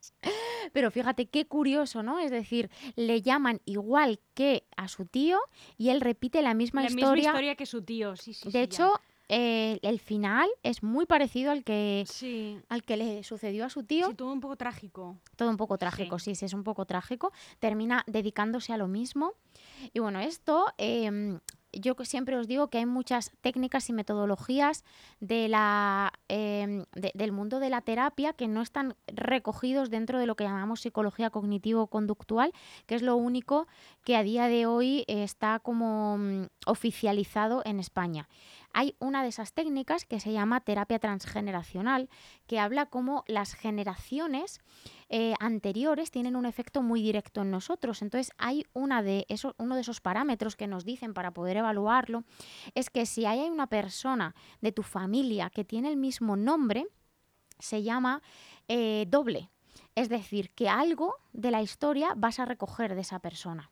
Pero 0.71 0.89
fíjate 0.91 1.25
qué 1.25 1.45
curioso, 1.45 2.01
¿no? 2.03 2.19
Es 2.19 2.31
decir, 2.31 2.69
le 2.95 3.21
llaman 3.21 3.59
igual 3.65 4.19
que 4.33 4.63
a 4.77 4.87
su 4.87 5.05
tío 5.05 5.39
y 5.77 5.89
él 5.89 5.99
repite 6.01 6.41
la 6.41 6.53
misma 6.53 6.81
la 6.81 6.87
historia. 6.87 7.13
misma 7.15 7.29
historia 7.31 7.55
que 7.55 7.65
su 7.65 7.81
tío, 7.81 8.15
sí, 8.15 8.33
sí. 8.33 8.45
de 8.45 8.51
sí, 8.51 8.57
hecho, 8.59 8.93
eh, 9.27 9.79
el 9.81 9.99
final 9.99 10.47
es 10.63 10.81
muy 10.83 11.05
parecido 11.05 11.51
al 11.51 11.63
que, 11.65 12.05
Sí. 12.07 12.57
al 12.69 12.83
que 12.83 12.95
le 12.97 13.23
sucedió 13.23 13.65
a 13.65 13.69
su 13.69 13.83
tío. 13.83 14.07
Sí, 14.09 14.15
todo 14.15 14.31
un 14.31 14.39
poco 14.39 14.55
trágico. 14.55 15.17
Todo 15.35 15.49
un 15.49 15.57
poco 15.57 15.77
trágico, 15.77 16.19
sí, 16.19 16.35
sí, 16.35 16.45
es 16.45 16.53
un 16.53 16.63
poco 16.63 16.85
trágico. 16.85 17.33
Termina 17.59 18.03
dedicándose 18.07 18.71
a 18.71 18.77
lo 18.77 18.87
mismo. 18.87 19.33
Y 19.93 19.99
bueno, 19.99 20.19
esto, 20.19 20.65
em, 20.77 21.39
yo 21.75 21.95
siempre 22.03 22.37
os 22.37 22.47
digo 22.47 22.67
que 22.69 22.77
hay 22.77 22.85
muchas 22.85 23.31
técnicas 23.41 23.89
y 23.89 23.93
metodologías 23.93 24.83
de 25.19 25.47
la, 25.47 26.13
em, 26.27 26.85
de- 26.93 27.11
del 27.15 27.31
mundo 27.31 27.59
de 27.59 27.71
la 27.71 27.81
terapia 27.81 28.33
que 28.33 28.47
no 28.47 28.61
están 28.61 28.95
recogidos 29.07 29.89
dentro 29.89 30.19
de 30.19 30.27
lo 30.27 30.35
que 30.35 30.43
llamamos 30.43 30.81
psicología 30.81 31.31
cognitivo-conductual, 31.31 32.53
que 32.85 32.93
es 32.95 33.01
lo 33.01 33.15
único 33.15 33.67
que 34.03 34.15
a 34.15 34.21
día 34.23 34.47
de 34.47 34.67
hoy 34.67 35.03
está 35.07 35.59
como 35.59 36.17
mm, 36.19 36.43
oficializado 36.67 37.63
en 37.65 37.79
España. 37.79 38.29
Hay 38.71 38.95
una 38.99 39.23
de 39.23 39.29
esas 39.29 39.53
técnicas 39.53 40.05
que 40.05 40.19
se 40.19 40.31
llama 40.31 40.61
terapia 40.61 40.99
transgeneracional, 40.99 42.09
que 42.47 42.59
habla 42.59 42.85
cómo 42.87 43.23
las 43.27 43.53
generaciones 43.53 44.61
eh, 45.15 45.35
anteriores 45.39 46.09
tienen 46.09 46.35
un 46.35 46.47
efecto 46.47 46.81
muy 46.81 46.99
directo 47.03 47.43
en 47.43 47.51
nosotros. 47.51 48.01
Entonces, 48.01 48.33
hay 48.39 48.65
una 48.73 49.03
de 49.03 49.27
esos, 49.29 49.53
uno 49.59 49.75
de 49.75 49.81
esos 49.81 50.01
parámetros 50.01 50.55
que 50.55 50.65
nos 50.65 50.85
dicen 50.85 51.13
para 51.13 51.29
poder 51.29 51.57
evaluarlo, 51.57 52.23
es 52.73 52.89
que 52.89 53.05
si 53.05 53.27
hay 53.27 53.41
una 53.41 53.67
persona 53.67 54.33
de 54.61 54.71
tu 54.71 54.81
familia 54.81 55.51
que 55.51 55.63
tiene 55.63 55.89
el 55.89 55.97
mismo 55.97 56.35
nombre, 56.35 56.87
se 57.59 57.83
llama 57.83 58.23
eh, 58.67 59.05
doble. 59.07 59.51
Es 59.93 60.09
decir, 60.09 60.49
que 60.49 60.67
algo 60.67 61.13
de 61.31 61.51
la 61.51 61.61
historia 61.61 62.15
vas 62.17 62.39
a 62.39 62.45
recoger 62.45 62.95
de 62.95 63.01
esa 63.01 63.19
persona. 63.19 63.69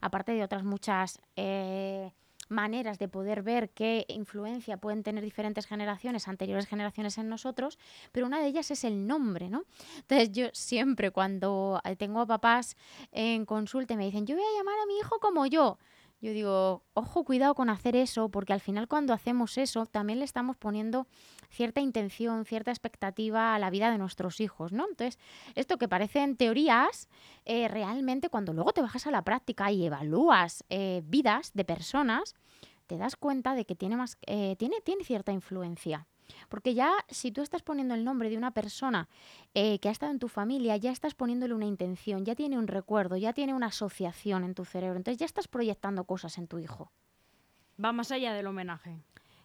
Aparte 0.00 0.32
de 0.32 0.42
otras 0.42 0.64
muchas 0.64 1.20
eh, 1.36 2.14
maneras 2.50 2.98
de 2.98 3.08
poder 3.08 3.42
ver 3.42 3.70
qué 3.70 4.04
influencia 4.08 4.76
pueden 4.76 5.02
tener 5.02 5.24
diferentes 5.24 5.66
generaciones, 5.66 6.28
anteriores 6.28 6.66
generaciones 6.66 7.16
en 7.18 7.28
nosotros, 7.28 7.78
pero 8.12 8.26
una 8.26 8.40
de 8.40 8.46
ellas 8.48 8.70
es 8.70 8.84
el 8.84 9.06
nombre, 9.06 9.48
¿no? 9.48 9.64
Entonces 9.96 10.32
yo 10.32 10.48
siempre 10.52 11.10
cuando 11.10 11.80
eh, 11.84 11.96
tengo 11.96 12.20
a 12.20 12.26
papás 12.26 12.76
en 13.12 13.46
consulta 13.46 13.96
me 13.96 14.04
dicen, 14.04 14.26
yo 14.26 14.36
voy 14.36 14.44
a 14.44 14.58
llamar 14.58 14.78
a 14.82 14.86
mi 14.86 14.98
hijo 14.98 15.18
como 15.20 15.46
yo, 15.46 15.78
yo 16.20 16.32
digo, 16.32 16.84
ojo, 16.92 17.24
cuidado 17.24 17.54
con 17.54 17.70
hacer 17.70 17.96
eso, 17.96 18.28
porque 18.28 18.52
al 18.52 18.60
final 18.60 18.88
cuando 18.88 19.14
hacemos 19.14 19.56
eso 19.56 19.86
también 19.86 20.18
le 20.18 20.26
estamos 20.26 20.56
poniendo 20.56 21.06
cierta 21.48 21.80
intención, 21.80 22.44
cierta 22.44 22.70
expectativa 22.70 23.54
a 23.54 23.58
la 23.58 23.70
vida 23.70 23.90
de 23.90 23.96
nuestros 23.96 24.40
hijos, 24.40 24.72
¿no? 24.72 24.86
Entonces, 24.88 25.18
esto 25.54 25.78
que 25.78 25.88
parecen 25.88 26.36
teorías, 26.36 27.08
eh, 27.46 27.68
realmente 27.68 28.28
cuando 28.28 28.52
luego 28.52 28.72
te 28.72 28.82
bajas 28.82 29.06
a 29.06 29.10
la 29.10 29.22
práctica 29.22 29.72
y 29.72 29.86
evalúas 29.86 30.64
eh, 30.68 31.02
vidas 31.06 31.52
de 31.54 31.64
personas, 31.64 32.34
te 32.86 32.98
das 32.98 33.16
cuenta 33.16 33.54
de 33.54 33.64
que 33.64 33.74
tiene, 33.74 33.96
más, 33.96 34.18
eh, 34.26 34.56
tiene, 34.58 34.80
tiene 34.82 35.04
cierta 35.04 35.32
influencia. 35.32 36.06
Porque 36.48 36.74
ya 36.74 36.92
si 37.08 37.32
tú 37.32 37.42
estás 37.42 37.62
poniendo 37.62 37.94
el 37.94 38.04
nombre 38.04 38.30
de 38.30 38.36
una 38.36 38.50
persona 38.52 39.08
eh, 39.54 39.78
que 39.78 39.88
ha 39.88 39.92
estado 39.92 40.12
en 40.12 40.18
tu 40.18 40.28
familia, 40.28 40.76
ya 40.76 40.90
estás 40.90 41.14
poniéndole 41.14 41.54
una 41.54 41.66
intención, 41.66 42.24
ya 42.24 42.34
tiene 42.34 42.58
un 42.58 42.66
recuerdo, 42.66 43.16
ya 43.16 43.32
tiene 43.32 43.54
una 43.54 43.66
asociación 43.66 44.44
en 44.44 44.54
tu 44.54 44.64
cerebro, 44.64 44.96
entonces 44.96 45.18
ya 45.18 45.26
estás 45.26 45.48
proyectando 45.48 46.04
cosas 46.04 46.38
en 46.38 46.46
tu 46.46 46.58
hijo. 46.58 46.90
Va 47.82 47.92
más 47.92 48.10
allá 48.10 48.34
del 48.34 48.46
homenaje. 48.46 48.98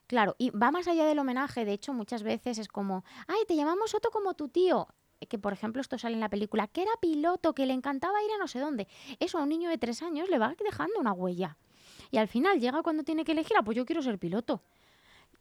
Claro, 0.08 0.36
y 0.38 0.52
va 0.52 0.72
más 0.72 0.88
allá 0.88 1.06
del 1.06 1.20
homenaje, 1.20 1.66
de 1.66 1.74
hecho 1.74 1.94
muchas 1.94 2.22
veces 2.22 2.60
es 2.60 2.68
como, 2.68 3.04
ay, 3.28 3.40
te 3.48 3.56
llamamos 3.56 3.96
Otto 3.96 4.12
como 4.12 4.36
tu 4.36 4.50
tío, 4.50 4.88
que 5.28 5.40
por 5.40 5.54
ejemplo 5.54 5.82
esto 5.82 5.98
sale 5.98 6.14
en 6.14 6.20
la 6.20 6.30
película, 6.30 6.68
que 6.68 6.84
era 6.84 6.92
piloto, 7.02 7.54
que 7.54 7.66
le 7.66 7.74
encantaba 7.74 8.22
ir 8.24 8.32
a 8.32 8.38
no 8.38 8.48
sé 8.48 8.60
dónde. 8.60 8.88
Eso 9.20 9.40
a 9.40 9.44
un 9.44 9.50
niño 9.50 9.70
de 9.70 9.78
tres 9.78 10.04
años 10.04 10.30
le 10.30 10.38
va 10.38 10.54
dejando 10.64 11.00
una 11.00 11.14
huella. 11.14 11.58
Y 12.12 12.18
al 12.18 12.28
final 12.28 12.60
llega 12.60 12.84
cuando 12.84 13.04
tiene 13.04 13.24
que 13.24 13.32
elegir, 13.32 13.58
ah, 13.58 13.64
pues 13.64 13.76
yo 13.76 13.86
quiero 13.86 14.02
ser 14.02 14.20
piloto. 14.20 14.62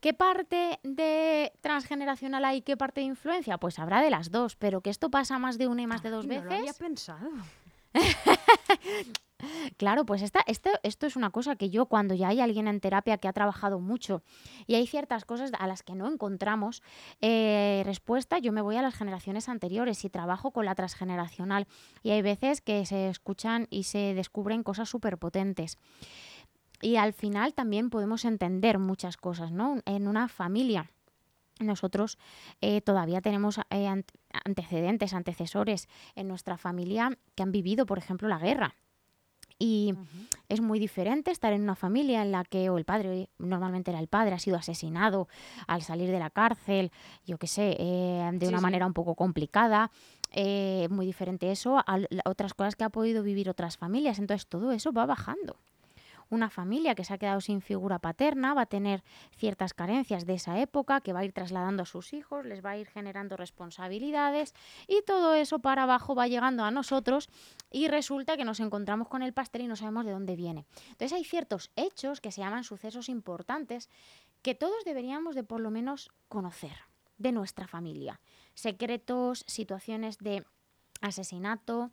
¿Qué 0.05 0.13
parte 0.13 0.81
de 0.83 1.51
transgeneracional 1.63 2.45
hay? 2.45 2.61
¿Qué 2.61 2.77
parte 2.77 3.01
de 3.01 3.07
influencia? 3.07 3.57
Pues 3.57 3.79
habrá 3.79 4.03
de 4.03 4.11
las 4.11 4.31
dos, 4.31 4.55
pero 4.55 4.83
que 4.83 4.91
esto 4.91 5.11
pasa 5.11 5.39
más 5.39 5.57
de 5.57 5.67
una 5.67 5.81
y 5.81 5.87
más 5.87 6.03
de 6.03 6.11
dos 6.11 6.27
Ay, 6.29 6.37
No 6.37 6.45
lo 6.45 6.51
había 6.51 6.61
veces. 6.61 6.77
pensado. 6.77 7.31
Claro, 9.77 10.07
pues 10.07 10.23
esta, 10.23 10.41
esto, 10.47 10.71
esto 10.83 11.07
es 11.07 11.17
una 11.17 11.31
cosa 11.31 11.57
que 11.57 11.69
yo 11.69 11.87
cuando 11.87 12.15
ya 12.15 12.29
hay 12.29 12.41
alguien 12.41 12.69
en 12.69 12.81
terapia 12.81 13.19
que 13.19 13.29
ha 13.29 13.33
trabajado 13.33 13.79
mucho 13.81 14.23
y 14.67 14.75
hay 14.75 14.87
ciertas 14.87 15.25
cosas 15.25 15.51
a 15.59 15.67
las 15.67 15.83
que 15.83 15.95
no 15.95 16.11
encontramos 16.11 16.83
eh, 17.21 17.83
respuesta, 17.85 18.39
yo 18.39 18.53
me 18.53 18.63
voy 18.63 18.77
a 18.77 18.83
las 18.83 18.95
generaciones 18.95 19.49
anteriores 19.49 20.05
y 20.05 20.09
trabajo 20.09 20.53
con 20.53 20.65
la 20.65 20.75
transgeneracional. 20.75 21.67
Y 22.03 22.11
hay 22.11 22.23
veces 22.23 22.61
que 22.61 22.87
se 22.87 23.09
escuchan 23.09 23.67
y 23.71 23.85
se 23.85 24.15
descubren 24.15 24.63
cosas 24.63 24.89
súper 24.89 25.19
potentes. 25.19 25.79
Y 26.81 26.97
al 26.97 27.13
final 27.13 27.55
también 27.55 27.89
podemos 27.91 28.25
entender 28.25 28.79
muchas 28.79 29.17
cosas, 29.17 29.53
¿no? 29.53 29.79
En 29.87 30.07
una 30.09 30.29
familia. 30.29 30.91
Nosotros 31.61 32.19
eh, 32.61 32.81
todavía 32.81 33.21
tenemos 33.21 33.59
eh, 33.71 33.87
ante- 33.87 34.15
antecedentes, 34.45 35.15
antecesores 35.15 35.89
en 36.15 36.29
nuestra 36.29 36.59
familia 36.59 37.17
que 37.37 37.43
han 37.43 37.53
vivido, 37.53 37.87
por 37.87 37.99
ejemplo, 37.99 38.29
la 38.29 38.39
guerra. 38.39 38.75
Y 39.57 39.95
es 40.49 40.61
muy 40.61 40.81
diferente 40.81 41.31
estar 41.31 41.53
en 41.53 41.63
una 41.63 41.77
familia 41.77 42.23
en 42.23 42.33
la 42.33 42.45
que 42.45 42.69
o 42.71 42.77
el 42.77 42.85
padre, 42.85 43.31
normalmente 43.39 43.93
era 43.93 44.01
el 44.01 44.09
padre, 44.09 44.35
ha 44.35 44.39
sido 44.41 44.57
asesinado 44.57 45.29
al 45.69 45.83
salir 45.83 46.11
de 46.11 46.19
la 46.19 46.29
cárcel, 46.31 46.91
yo 47.25 47.39
qué 47.39 47.47
sé, 47.47 47.77
eh, 47.79 48.29
de 48.33 48.47
Sí, 48.47 48.51
una 48.51 48.59
sí. 48.59 48.63
manera 48.63 48.85
un 48.87 48.93
poco 48.95 49.15
complicada. 49.15 49.91
eh, 50.37 50.89
muy 50.91 51.07
diferente 51.07 51.53
eso 51.53 51.79
a 51.79 51.99
otras 52.25 52.53
cosas 52.55 52.75
que 52.75 52.83
ha 52.83 52.91
podido 52.91 53.23
vivir 53.23 53.49
otras 53.49 53.77
familias. 53.79 54.19
Entonces 54.19 54.49
todo 54.49 54.73
eso 54.73 54.93
va 54.93 55.07
bajando. 55.07 55.57
Una 56.31 56.51
familia 56.51 56.95
que 56.95 57.05
se 57.05 57.15
ha 57.15 57.19
quedado 57.19 57.41
sin 57.41 57.61
figura 57.61 57.99
paterna 57.99 58.55
va 58.55 58.63
a 58.63 58.67
tener 58.67 59.03
ciertas 59.37 59.75
carencias 59.75 60.27
de 60.27 60.35
esa 60.35 60.59
época 60.59 61.01
que 61.01 61.13
va 61.13 61.21
a 61.21 61.25
ir 61.25 61.33
trasladando 61.33 61.83
a 61.83 61.87
sus 61.87 62.13
hijos, 62.13 62.45
les 62.45 62.65
va 62.65 62.71
a 62.71 62.77
ir 62.79 62.87
generando 62.87 63.37
responsabilidades 63.37 64.55
y 64.87 65.03
todo 65.03 65.35
eso 65.35 65.59
para 65.59 65.85
abajo 65.85 66.15
va 66.15 66.29
llegando 66.29 66.65
a 66.65 66.71
nosotros 66.71 67.29
y 67.71 67.89
resulta 67.89 68.37
que 68.37 68.45
nos 68.45 68.61
encontramos 68.61 69.09
con 69.09 69.23
el 69.23 69.33
pastel 69.33 69.63
y 69.63 69.67
no 69.67 69.77
sabemos 69.77 70.07
de 70.07 70.13
dónde 70.13 70.37
viene. 70.37 70.67
Entonces 70.91 71.13
hay 71.13 71.25
ciertos 71.25 71.71
hechos 71.77 72.21
que 72.21 72.33
se 72.33 72.41
llaman 72.41 72.65
sucesos 72.65 73.09
importantes 73.09 73.91
que 74.43 74.55
todos 74.55 74.85
deberíamos 74.85 75.35
de 75.35 75.45
por 75.45 75.61
lo 75.61 75.71
menos 75.71 76.11
conocer 76.29 76.77
de 77.19 77.33
nuestra 77.33 77.67
familia. 77.67 78.21
Secretos, 78.55 79.45
situaciones 79.47 80.19
de 80.19 80.45
asesinato, 81.01 81.91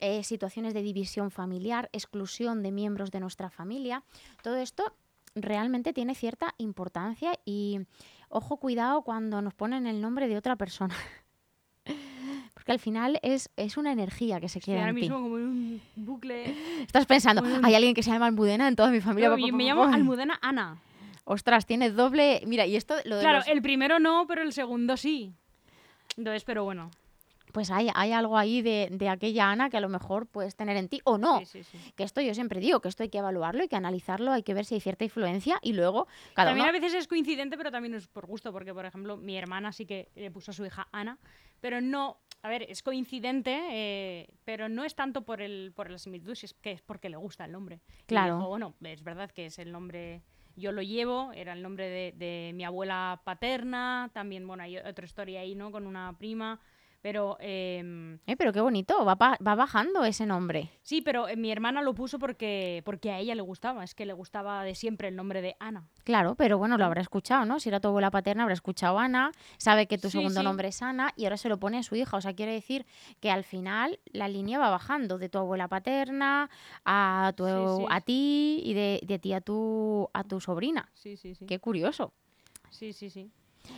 eh, 0.00 0.22
situaciones 0.24 0.74
de 0.74 0.82
división 0.82 1.30
familiar, 1.30 1.88
exclusión 1.92 2.62
de 2.62 2.72
miembros 2.72 3.10
de 3.10 3.20
nuestra 3.20 3.50
familia. 3.50 4.02
Todo 4.42 4.56
esto 4.56 4.94
realmente 5.34 5.92
tiene 5.92 6.14
cierta 6.14 6.54
importancia 6.58 7.32
y 7.44 7.80
ojo 8.28 8.56
cuidado 8.58 9.02
cuando 9.02 9.40
nos 9.42 9.54
ponen 9.54 9.86
el 9.86 10.00
nombre 10.00 10.26
de 10.28 10.36
otra 10.36 10.56
persona. 10.56 10.94
Porque 12.54 12.72
al 12.72 12.78
final 12.78 13.18
es, 13.22 13.48
es 13.56 13.76
una 13.76 13.92
energía 13.92 14.40
que 14.40 14.48
se 14.48 14.60
queda 14.60 14.78
ahora 14.80 14.90
en 14.90 14.96
ti. 14.96 15.00
mismo 15.02 15.20
como 15.22 15.38
en 15.38 15.44
un 15.46 15.80
bucle. 15.96 16.54
Estás 16.82 17.06
pensando, 17.06 17.42
Bueno. 17.42 17.60
hay 17.66 17.74
alguien 17.74 17.94
que 17.94 18.02
se 18.02 18.10
llama 18.10 18.26
Almudena 18.26 18.68
en 18.68 18.76
toda 18.76 18.90
mi 18.90 19.00
familia. 19.00 19.30
No, 19.30 19.36
pa, 19.36 19.40
y 19.40 19.50
pa, 19.50 19.56
me 19.56 19.64
pa, 19.64 19.68
llamo 19.68 19.84
pa". 19.84 19.94
Almudena 19.94 20.38
Ana. 20.42 20.78
Ostras, 21.24 21.64
tiene 21.64 21.90
doble. 21.90 22.42
Mira, 22.46 22.66
y 22.66 22.76
esto 22.76 22.96
lo 23.04 23.16
de 23.16 23.22
Claro, 23.22 23.38
los- 23.38 23.48
el 23.48 23.62
primero 23.62 23.98
no, 23.98 24.26
pero 24.26 24.42
el 24.42 24.52
segundo 24.52 24.96
sí. 24.96 25.32
Entonces, 26.16 26.44
pero 26.44 26.64
bueno. 26.64 26.90
Pues 27.52 27.70
hay, 27.70 27.88
hay 27.94 28.12
algo 28.12 28.38
ahí 28.38 28.62
de, 28.62 28.88
de 28.90 29.08
aquella 29.08 29.50
Ana 29.50 29.70
que 29.70 29.76
a 29.76 29.80
lo 29.80 29.88
mejor 29.88 30.26
puedes 30.26 30.56
tener 30.56 30.76
en 30.76 30.88
ti 30.88 31.00
o 31.04 31.18
no. 31.18 31.40
Sí, 31.40 31.46
sí, 31.46 31.64
sí. 31.64 31.92
Que 31.96 32.04
esto 32.04 32.20
yo 32.20 32.34
siempre 32.34 32.60
digo, 32.60 32.80
que 32.80 32.88
esto 32.88 33.02
hay 33.02 33.08
que 33.08 33.18
evaluarlo, 33.18 33.62
hay 33.62 33.68
que 33.68 33.76
analizarlo, 33.76 34.32
hay 34.32 34.42
que 34.42 34.54
ver 34.54 34.64
si 34.64 34.74
hay 34.74 34.80
cierta 34.80 35.04
influencia 35.04 35.58
y 35.62 35.72
luego 35.72 36.06
cada 36.34 36.50
también 36.50 36.68
uno... 36.68 36.76
a 36.76 36.80
veces 36.80 36.94
es 36.94 37.08
coincidente, 37.08 37.56
pero 37.56 37.70
también 37.70 37.94
es 37.94 38.06
por 38.06 38.26
gusto, 38.26 38.52
porque 38.52 38.72
por 38.72 38.86
ejemplo 38.86 39.16
mi 39.16 39.36
hermana 39.36 39.72
sí 39.72 39.86
que 39.86 40.10
le 40.14 40.30
puso 40.30 40.50
a 40.50 40.54
su 40.54 40.64
hija 40.64 40.88
Ana, 40.92 41.18
pero 41.60 41.80
no, 41.80 42.18
a 42.42 42.48
ver, 42.48 42.62
es 42.68 42.82
coincidente, 42.82 43.60
eh, 43.70 44.28
pero 44.44 44.68
no 44.68 44.84
es 44.84 44.94
tanto 44.94 45.22
por 45.22 45.42
el 45.42 45.72
por 45.74 45.90
la 45.90 45.98
similitud, 45.98 46.34
si 46.34 46.46
es 46.46 46.54
que 46.54 46.72
es 46.72 46.82
porque 46.82 47.08
le 47.08 47.16
gusta 47.16 47.44
el 47.44 47.52
nombre. 47.52 47.80
Claro. 48.06 48.36
dijo, 48.36 48.48
bueno, 48.48 48.74
es 48.82 49.02
verdad 49.02 49.30
que 49.30 49.46
es 49.46 49.58
el 49.58 49.72
nombre, 49.72 50.22
yo 50.56 50.72
lo 50.72 50.82
llevo, 50.82 51.32
era 51.34 51.52
el 51.52 51.62
nombre 51.62 51.88
de, 51.88 52.12
de 52.16 52.52
mi 52.54 52.64
abuela 52.64 53.20
paterna, 53.24 54.10
también, 54.12 54.46
bueno, 54.46 54.62
hay 54.62 54.78
otra 54.78 55.04
historia 55.04 55.40
ahí, 55.40 55.54
¿no? 55.54 55.70
Con 55.70 55.86
una 55.86 56.16
prima, 56.18 56.60
pero... 57.00 57.36
em, 57.40 58.18
Eh, 58.26 58.36
pero 58.36 58.52
qué 58.52 58.60
bonito, 58.60 59.04
va, 59.04 59.14
va 59.14 59.54
bajando 59.54 60.04
ese 60.04 60.26
nombre. 60.26 60.70
Sí, 60.82 61.00
pero 61.02 61.28
eh, 61.28 61.36
mi 61.36 61.50
hermana 61.50 61.82
lo 61.82 61.94
puso 61.94 62.18
porque, 62.18 62.82
porque 62.84 63.10
a 63.10 63.18
ella 63.18 63.34
le 63.34 63.42
gustaba, 63.42 63.82
es 63.84 63.94
que 63.94 64.06
le 64.06 64.12
gustaba 64.12 64.64
de 64.64 64.74
siempre 64.74 65.08
el 65.08 65.16
nombre 65.16 65.42
de 65.42 65.56
Ana. 65.60 65.88
Claro, 66.04 66.34
pero 66.34 66.58
bueno, 66.58 66.76
lo 66.78 66.84
habrá 66.84 67.00
escuchado, 67.02 67.44
¿no? 67.44 67.60
Si 67.60 67.68
era 67.68 67.80
tu 67.80 67.88
abuela 67.88 68.10
paterna, 68.10 68.42
habrá 68.42 68.54
escuchado 68.54 68.98
Ana, 68.98 69.32
sabe 69.58 69.86
que 69.86 69.98
tu 69.98 70.08
Sí, 70.10 70.18
segundo 70.18 70.40
sí. 70.40 70.44
nombre 70.44 70.68
es 70.68 70.82
Ana 70.82 71.12
y 71.16 71.24
ahora 71.24 71.36
se 71.36 71.48
lo 71.48 71.58
pone 71.58 71.78
a 71.78 71.82
su 71.82 71.94
hija. 71.96 72.16
O 72.16 72.20
sea, 72.20 72.34
quiere 72.34 72.52
decir 72.52 72.86
que 73.20 73.30
al 73.30 73.44
final 73.44 73.98
la 74.06 74.28
línea 74.28 74.58
va 74.58 74.70
bajando 74.70 75.18
de 75.18 75.28
tu 75.28 75.38
abuela 75.38 75.68
paterna 75.68 76.50
a, 76.84 77.32
tu, 77.36 77.44
sí. 77.46 77.84
a 77.88 78.00
ti 78.00 78.60
y 78.64 78.74
de, 78.74 79.00
de 79.02 79.18
ti 79.18 79.32
a 79.32 79.40
tu, 79.40 80.08
a 80.12 80.24
tu 80.24 80.40
sobrina. 80.40 80.90
Sí, 80.94 81.16
sí, 81.16 81.34
sí. 81.34 81.46
Qué 81.46 81.58
curioso. 81.58 82.12
Sí, 82.70 82.92
sí, 82.92 83.10
sí. 83.10 83.30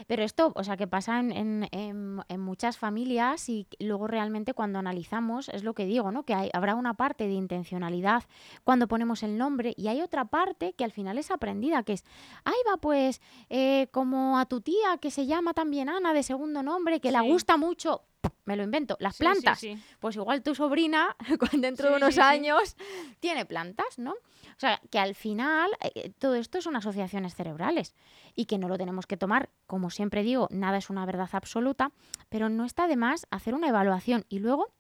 Pero 0.07 0.23
esto, 0.25 0.53
o 0.55 0.65
sea, 0.65 0.77
que 0.77 0.87
pasa 0.87 1.21
en, 1.21 1.33
en- 1.33 1.69
en- 1.73 2.21
en 2.29 2.41
muchas 2.41 2.79
familias 2.79 3.49
y 3.49 3.67
luego 3.79 4.07
realmente 4.07 4.55
cuando 4.55 4.79
analizamos, 4.79 5.49
es 5.49 5.65
lo 5.65 5.75
que 5.75 5.87
digo, 5.87 6.11
¿no? 6.13 6.25
Que 6.25 6.35
hay- 6.35 6.51
habrá 6.53 6.75
una 6.75 6.95
parte 6.95 7.27
de 7.27 7.35
intencionalidad 7.35 8.25
cuando 8.65 8.89
ponemos 8.89 9.23
el 9.23 9.39
nombre 9.39 9.75
y 9.77 9.89
hay 9.89 10.01
otra 10.01 10.25
parte 10.27 10.73
que 10.75 10.85
al 10.85 10.93
final 10.93 11.19
es 11.19 11.31
aprendida, 11.31 11.83
que 11.83 11.95
es, 11.95 12.05
ahí 12.45 12.55
va 12.71 12.77
pues, 12.77 13.21
eh, 13.51 13.89
como 13.93 14.39
a 14.39 14.47
tu 14.47 14.61
tía 14.61 14.99
que 15.01 15.11
se 15.11 15.27
llama 15.27 15.55
también 15.55 15.89
Ana 15.89 16.13
de 16.13 16.23
segundo 16.23 16.63
nombre, 16.63 17.01
que 17.01 17.11
Sí. 17.23 17.29
gusta 17.29 17.57
mucho, 17.57 18.03
me 18.45 18.57
lo 18.57 18.63
invento, 18.65 18.97
las 19.01 19.17
Sí, 19.17 19.21
plantas. 19.25 19.59
sí. 19.59 19.81
Pues 20.01 20.17
igual 20.17 20.43
tu 20.43 20.55
sobrina, 20.55 21.17
cuando 21.39 21.59
dentro 21.67 21.91
de 21.91 21.97
unos 21.97 22.19
años, 22.19 22.77
tiene 23.21 23.45
plantas, 23.47 23.99
¿no? 23.99 24.13
O 24.13 24.59
sea, 24.63 24.81
que 24.91 24.99
al 24.99 25.15
final 25.15 25.71
eh, 25.95 26.11
todo 26.19 26.35
esto 26.35 26.61
son 26.61 26.77
asociaciones 26.77 27.35
cerebrales 27.35 27.95
y 28.35 28.45
que 28.47 28.59
no 28.59 28.69
lo 28.69 28.79
tenemos 28.79 29.07
que 29.07 29.17
tomar, 29.17 29.49
como 29.67 29.91
siempre 29.91 30.23
digo, 30.23 30.49
nada 30.51 30.79
es 30.79 30.91
una 30.91 31.05
verdad 31.07 31.29
absoluta, 31.33 31.91
pero 32.29 32.49
no 32.49 32.65
está 32.65 32.87
de 32.87 32.97
más 32.97 33.27
hacer 33.31 33.55
una 33.55 33.69
evaluación 33.69 34.25
y 34.29 34.39
luego 34.39 34.71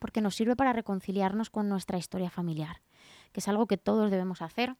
porque 0.00 0.20
nos 0.20 0.34
sirve 0.34 0.56
para 0.56 0.72
reconciliarnos 0.72 1.48
con 1.50 1.68
nuestra 1.68 1.96
historia 1.98 2.28
familiar, 2.30 2.80
que 3.32 3.40
es 3.40 3.48
algo 3.48 3.66
que 3.66 3.76
todos 3.78 4.10
debemos 4.10 4.42
hacer 4.42 4.74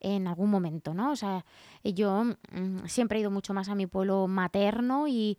en 0.00 0.26
algún 0.26 0.50
momento, 0.50 0.94
¿no? 0.94 1.10
O 1.10 1.16
sea, 1.16 1.44
yo 1.84 2.24
mm, 2.24 2.86
siempre 2.86 3.18
he 3.18 3.20
ido 3.20 3.30
mucho 3.30 3.52
más 3.54 3.68
a 3.68 3.74
mi 3.74 3.86
pueblo 3.86 4.26
materno 4.28 5.08
y, 5.08 5.38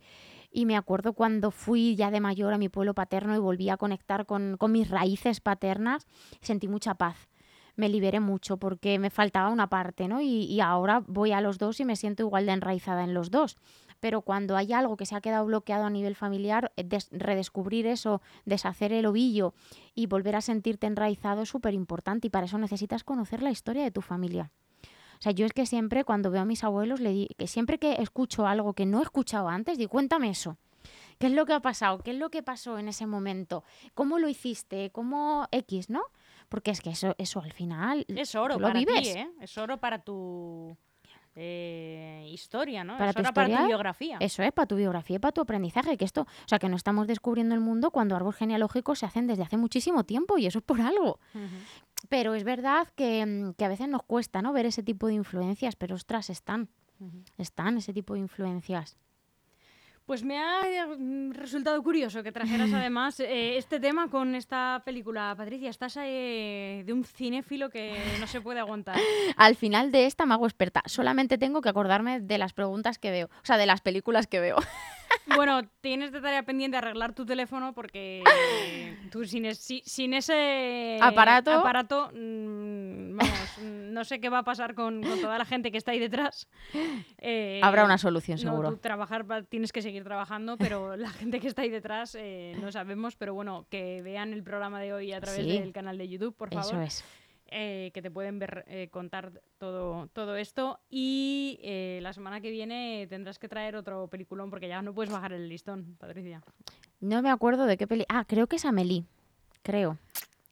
y 0.54 0.66
me 0.66 0.76
acuerdo 0.76 1.12
cuando 1.12 1.50
fui 1.50 1.96
ya 1.96 2.10
de 2.12 2.20
mayor 2.20 2.54
a 2.54 2.58
mi 2.58 2.68
pueblo 2.68 2.94
paterno 2.94 3.34
y 3.34 3.38
volví 3.40 3.68
a 3.68 3.76
conectar 3.76 4.24
con, 4.24 4.56
mis 4.68 4.88
raíces 4.88 5.40
paternas, 5.40 6.06
sentí 6.40 6.68
mucha 6.68 6.94
paz. 6.94 7.28
Me 7.76 7.88
liberé 7.88 8.20
mucho 8.20 8.56
porque 8.56 9.00
me 9.00 9.10
faltaba 9.10 9.48
una 9.50 9.68
parte, 9.68 10.06
¿no? 10.06 10.20
Y, 10.20 10.44
y 10.44 10.60
ahora 10.60 11.02
voy 11.08 11.32
a 11.32 11.40
los 11.40 11.58
dos 11.58 11.80
y 11.80 11.84
me 11.84 11.96
siento 11.96 12.22
igual 12.22 12.46
de 12.46 12.52
enraizada 12.52 13.02
en 13.02 13.14
los 13.14 13.32
dos. 13.32 13.56
Pero 13.98 14.22
cuando 14.22 14.56
hay 14.56 14.72
algo 14.72 14.96
que 14.96 15.06
se 15.06 15.16
ha 15.16 15.20
quedado 15.20 15.44
bloqueado 15.46 15.84
a 15.84 15.90
nivel 15.90 16.14
familiar, 16.14 16.72
eh, 16.76 16.84
des- 16.84 17.08
redescubrir 17.10 17.88
eso, 17.88 18.22
deshacer 18.44 18.92
el 18.92 19.06
ovillo 19.06 19.54
y 19.92 20.06
volver 20.06 20.36
a 20.36 20.40
sentirte 20.40 20.86
enraizado 20.86 21.42
es 21.42 21.48
súper 21.48 21.74
importante 21.74 22.28
y 22.28 22.30
para 22.30 22.46
eso 22.46 22.58
necesitas 22.58 23.02
conocer 23.02 23.42
la 23.42 23.50
historia 23.50 23.82
de 23.82 23.90
tu 23.90 24.02
familia. 24.02 24.52
O 25.24 25.26
sea, 25.26 25.32
yo 25.32 25.46
es 25.46 25.54
que 25.54 25.64
siempre 25.64 26.04
cuando 26.04 26.30
veo 26.30 26.42
a 26.42 26.44
mis 26.44 26.64
abuelos, 26.64 27.00
le 27.00 27.10
di, 27.10 27.28
que 27.38 27.46
siempre 27.46 27.78
que 27.78 27.94
escucho 27.94 28.46
algo 28.46 28.74
que 28.74 28.84
no 28.84 28.98
he 28.98 29.02
escuchado 29.02 29.48
antes, 29.48 29.78
digo, 29.78 29.88
cuéntame 29.88 30.28
eso. 30.28 30.58
¿Qué 31.18 31.28
es 31.28 31.32
lo 31.32 31.46
que 31.46 31.54
ha 31.54 31.60
pasado? 31.60 31.96
¿Qué 32.00 32.10
es 32.10 32.18
lo 32.18 32.28
que 32.28 32.42
pasó 32.42 32.78
en 32.78 32.88
ese 32.88 33.06
momento? 33.06 33.64
¿Cómo 33.94 34.18
lo 34.18 34.28
hiciste? 34.28 34.90
¿Cómo 34.90 35.48
X, 35.50 35.88
no? 35.88 36.02
Porque 36.50 36.72
es 36.72 36.82
que 36.82 36.90
eso, 36.90 37.14
eso 37.16 37.40
al 37.40 37.54
final 37.54 38.04
Es 38.06 38.34
oro 38.34 38.58
lo 38.58 38.66
para 38.66 38.78
vives. 38.78 39.00
ti, 39.14 39.18
¿eh? 39.18 39.30
Es 39.40 39.56
oro 39.56 39.78
para 39.78 40.00
tu 40.00 40.76
eh, 41.36 42.28
historia, 42.30 42.84
¿no? 42.84 42.98
Para 42.98 43.10
es 43.10 43.16
tu 43.16 43.22
para 43.22 43.58
tu 43.60 43.66
biografía. 43.66 44.18
Eso 44.20 44.42
es, 44.42 44.52
para 44.52 44.66
tu 44.66 44.76
biografía 44.76 45.16
y 45.16 45.18
para 45.20 45.32
tu 45.32 45.40
aprendizaje. 45.40 45.96
Que 45.96 46.04
esto, 46.04 46.22
o 46.22 46.48
sea, 46.48 46.58
que 46.58 46.68
no 46.68 46.76
estamos 46.76 47.06
descubriendo 47.06 47.54
el 47.54 47.62
mundo 47.62 47.90
cuando 47.92 48.14
árboles 48.14 48.36
genealógicos 48.36 48.98
se 48.98 49.06
hacen 49.06 49.26
desde 49.26 49.42
hace 49.42 49.56
muchísimo 49.56 50.04
tiempo 50.04 50.36
y 50.36 50.44
eso 50.44 50.58
es 50.58 50.64
por 50.64 50.82
algo. 50.82 51.18
Pero 52.08 52.34
es 52.34 52.44
verdad 52.44 52.88
que, 52.94 53.24
mm, 53.24 53.54
que 53.54 53.64
a 53.64 53.68
veces 53.68 53.88
nos 53.88 54.02
cuesta, 54.02 54.42
¿no? 54.42 54.52
Ver 54.52 54.66
ese 54.66 54.82
tipo 54.82 55.06
de 55.06 55.14
influencias, 55.14 55.76
pero 55.76 55.94
ostras, 55.94 56.30
están, 56.30 56.68
ujú. 57.00 57.22
están 57.38 57.78
ese 57.78 57.92
tipo 57.92 58.14
de 58.14 58.20
influencias. 58.20 58.96
Pues 60.06 60.22
me 60.22 60.38
ha 60.38 60.60
eh, 60.66 61.30
resultado 61.30 61.82
curioso 61.82 62.22
que 62.22 62.30
trajeras 62.30 62.70
además 62.74 63.20
eh, 63.20 63.56
este 63.56 63.80
tema 63.80 64.08
con 64.10 64.34
esta 64.34 64.82
película. 64.84 65.34
Patricia, 65.36 65.70
estás 65.70 65.96
eh, 65.98 66.82
de 66.84 66.92
un 66.92 67.04
cinéfilo 67.04 67.70
que 67.70 67.96
no 68.20 68.26
se 68.26 68.42
puede 68.42 68.60
aguantar. 68.60 68.98
Al 69.36 69.56
final 69.56 69.92
de 69.92 70.04
esta 70.04 70.26
me 70.26 70.34
hago 70.34 70.46
experta. 70.46 70.82
Solamente 70.84 71.38
tengo 71.38 71.62
que 71.62 71.70
acordarme 71.70 72.20
de 72.20 72.36
las 72.36 72.52
preguntas 72.52 72.98
que 72.98 73.10
veo, 73.10 73.26
o 73.26 73.46
sea, 73.46 73.56
de 73.56 73.66
las 73.66 73.80
películas 73.80 74.26
que 74.26 74.40
veo. 74.40 74.56
Bueno, 75.34 75.62
tienes 75.80 76.12
de 76.12 76.20
tarea 76.20 76.42
pendiente 76.44 76.76
arreglar 76.76 77.12
tu 77.14 77.24
teléfono 77.26 77.72
porque 77.74 78.22
eh, 78.66 78.96
tú 79.10 79.24
sin, 79.24 79.44
es- 79.46 79.58
si- 79.58 79.82
sin 79.84 80.14
ese 80.14 80.98
Aparato. 81.00 81.52
aparato, 81.52 82.10
mm, 82.14 83.16
vamos, 83.16 83.58
mm, 83.62 83.92
no 83.92 84.04
sé 84.04 84.20
qué 84.20 84.28
va 84.28 84.38
a 84.38 84.42
pasar 84.44 84.74
con, 84.74 85.02
con 85.02 85.20
toda 85.20 85.38
la 85.38 85.44
gente 85.44 85.70
que 85.72 85.78
está 85.78 85.92
ahí 85.92 85.98
detrás. 85.98 86.46
Eh, 87.18 87.60
Habrá 87.62 87.84
una 87.84 87.98
solución, 87.98 88.36
No, 88.44 88.50
seguro. 88.52 88.70
tú 88.70 88.76
trabajar, 88.78 89.24
tienes 89.48 89.72
que 89.72 89.82
seguir 89.82 90.04
trabajando, 90.04 90.56
pero 90.56 90.96
la 90.96 91.10
gente 91.10 91.40
que 91.40 91.48
está 91.48 91.62
ahí 91.62 91.70
detrás 91.70 92.14
eh, 92.18 92.56
no 92.60 92.70
sabemos. 92.70 93.16
Pero 93.16 93.34
bueno, 93.34 93.66
que 93.70 94.02
vean 94.02 94.32
el 94.32 94.42
programa 94.42 94.80
de 94.80 94.92
hoy 94.92 95.12
a 95.12 95.20
través 95.20 95.42
Sí. 95.44 95.58
del 95.58 95.72
canal 95.72 95.98
de 95.98 96.08
YouTube, 96.08 96.36
por 96.36 96.48
Eso 96.52 96.62
favor. 96.62 96.82
es. 96.84 97.04
Eh, 97.46 97.90
que 97.94 98.02
te 98.02 98.10
pueden 98.10 98.38
ver 98.38 98.64
eh, 98.68 98.88
contar 98.90 99.40
todo, 99.58 100.08
todo 100.12 100.36
esto. 100.36 100.80
Y 100.90 101.58
eh, 101.62 101.98
la 102.02 102.12
semana 102.12 102.40
que 102.40 102.50
viene 102.50 103.06
tendrás 103.08 103.38
que 103.38 103.48
traer 103.48 103.76
otro 103.76 104.08
peliculón 104.08 104.50
porque 104.50 104.68
ya 104.68 104.82
no 104.82 104.94
puedes 104.94 105.12
bajar 105.12 105.32
el 105.32 105.48
listón, 105.48 105.96
Patricia. 105.98 106.42
No 107.00 107.22
me 107.22 107.30
acuerdo 107.30 107.66
de 107.66 107.76
qué 107.76 107.86
peli. 107.86 108.04
Ah, 108.08 108.24
creo 108.26 108.46
que 108.46 108.56
es 108.56 108.64
Amelie. 108.64 109.04
Creo. 109.62 109.98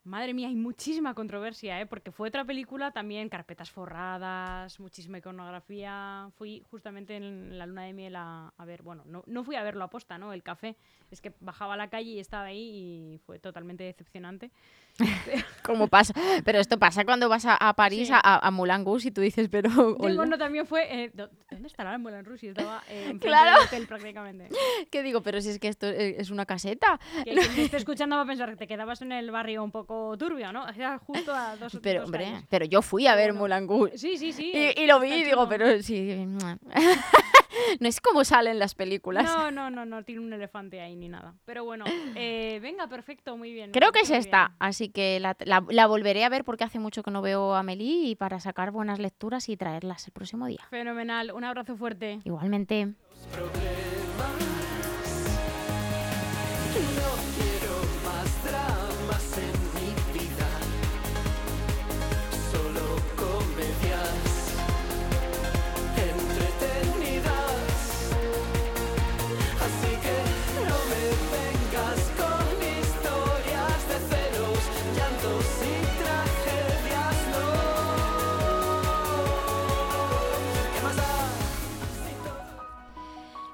Madre 0.05 0.35
mía, 0.35 0.49
hay 0.49 0.57
muchísima 0.57 1.15
controversia, 1.15 1.81
¿eh? 1.81 1.87
porque 1.87 2.11
fue 2.11 2.27
otra 2.29 2.45
película 2.45 2.91
también, 2.91 3.29
carpetas 3.29 3.71
forradas, 3.71 4.81
muchísima 4.81 5.19
iconografía. 5.19 6.29
Fui 6.37 6.65
justamente 6.73 7.15
en 7.17 7.57
la 7.57 7.67
luna 7.67 7.85
de 7.85 7.93
miel 7.93 8.17
a, 8.17 8.53
a 8.59 8.65
ver, 8.65 8.83
bueno, 8.83 9.05
no, 9.07 9.23
no 9.27 9.45
fui 9.45 9.55
a 9.55 9.63
verlo 9.63 9.85
a 9.85 9.91
posta, 9.91 10.19
¿no? 10.19 10.33
El 10.33 10.43
café, 10.43 10.75
es 11.13 11.21
que 11.21 11.33
bajaba 11.39 11.75
a 11.75 11.77
la 11.77 11.89
calle 11.89 12.11
y 12.11 12.19
estaba 12.19 12.47
ahí 12.47 13.15
y 13.15 13.19
fue 13.27 13.39
totalmente 13.39 13.85
decepcionante. 13.85 14.51
¿Cómo 15.63 15.87
pasa? 15.87 16.13
Pero 16.45 16.59
esto 16.59 16.79
pasa 16.81 17.05
cuando 17.05 17.29
vas 17.29 17.47
a, 17.47 17.57
a 17.57 17.73
París, 17.75 18.09
Sí. 18.09 18.13
a, 18.15 18.21
a 18.47 18.51
Moulin 18.51 18.85
Rouge, 18.85 19.09
y 19.09 19.11
tú 19.13 19.21
dices, 19.21 19.49
pero... 19.49 19.71
Hola. 20.01 20.17
Bono 20.17 20.37
también 20.37 20.67
fue. 20.67 21.05
eh, 21.05 21.11
¿dó- 21.15 21.31
¿Dónde 21.49 21.69
estará 21.69 21.95
en 21.95 22.03
Moulin 22.03 22.25
Rouge? 22.25 22.49
Estaba 22.49 22.83
eh, 22.89 23.03
enfrente 23.05 23.29
Claro. 23.29 23.59
del 23.59 23.67
hotel 23.69 23.87
prácticamente. 23.87 24.49
¿Qué 24.91 25.03
digo? 25.05 25.23
Pero 25.23 25.41
si 25.41 25.51
es 25.51 25.61
que 25.61 25.69
esto 25.69 25.87
eh, 25.87 26.17
es 26.19 26.31
una 26.31 26.45
caseta. 26.45 26.99
Que 27.25 27.35
quien 27.35 27.55
te 27.55 27.63
esté 27.63 27.77
escuchando 27.77 28.17
va 28.17 28.23
a 28.23 28.27
pensar 28.27 28.51
que 28.51 28.57
te 28.57 28.67
quedabas 28.67 29.01
en 29.03 29.13
el 29.13 29.31
barrio 29.31 29.63
un 29.63 29.71
poco 29.71 29.92
turbio, 30.19 30.53
¿no? 30.53 30.69
Era 30.69 30.99
justo 30.99 31.35
a 31.35 31.57
dos 31.57 31.79
Pero, 31.83 32.01
dos 32.01 32.07
hombre, 32.09 32.45
pero 32.49 32.65
yo 32.65 32.83
fui 32.83 33.07
a 33.07 33.15
ver 33.15 33.33
Bueno. 33.33 33.67
Rouge. 33.67 33.99
Sí, 33.99 34.17
sí, 34.17 34.33
sí. 34.33 34.53
Y, 34.55 34.83
y 34.83 34.87
lo 34.87 35.01
vi 35.01 35.13
y 35.13 35.25
digo, 35.25 35.49
pero 35.49 35.81
sí. 35.83 36.27
no 37.81 37.89
es 37.89 38.01
como 38.01 38.25
salen 38.25 38.59
las 38.59 38.75
películas. 38.75 39.25
No, 39.25 39.51
no, 39.51 39.71
no, 39.71 39.85
no 39.85 40.03
tiene 40.05 40.21
un 40.21 40.33
elefante 40.33 40.81
ahí 40.81 40.97
ni 40.97 41.09
nada. 41.09 41.35
Pero 41.45 41.65
bueno, 41.65 41.85
eh, 42.17 42.59
venga, 42.63 42.87
perfecto, 42.89 43.37
muy 43.37 43.53
bien. 43.53 43.71
Creo 43.73 43.93
que 43.93 44.01
es 44.01 44.11
esta, 44.11 44.49
bien. 44.49 44.57
así 44.61 44.89
que 44.89 45.21
la, 45.21 45.37
la- 45.45 45.65
la 45.69 45.87
volveré 45.87 46.25
a 46.25 46.29
ver 46.29 46.45
porque 46.45 46.65
hace 46.65 46.79
mucho 46.79 47.03
que 47.03 47.11
no 47.11 47.23
veo 47.23 47.55
a 47.55 47.61
Amelie 47.61 48.09
y 48.11 48.15
para 48.17 48.41
sacar 48.41 48.71
buenas 48.71 48.99
lecturas 48.99 49.49
y 49.49 49.57
traerlas 49.57 50.07
el 50.07 50.13
próximo 50.13 50.47
día. 50.47 50.61
Fenomenal, 50.71 51.33
un 51.33 51.45
abrazo 51.45 51.77
fuerte. 51.77 52.21
Igualmente. 52.25 52.95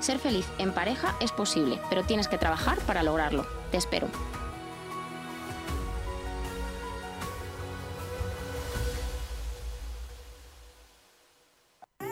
Ser 0.00 0.18
feliz 0.18 0.46
en 0.58 0.72
pareja 0.72 1.16
es 1.18 1.32
posible, 1.32 1.80
pero 1.88 2.04
tienes 2.04 2.28
que 2.28 2.36
trabajar 2.36 2.78
para 2.80 3.02
lograrlo. 3.02 3.46
Te 3.70 3.78
espero. 3.78 4.08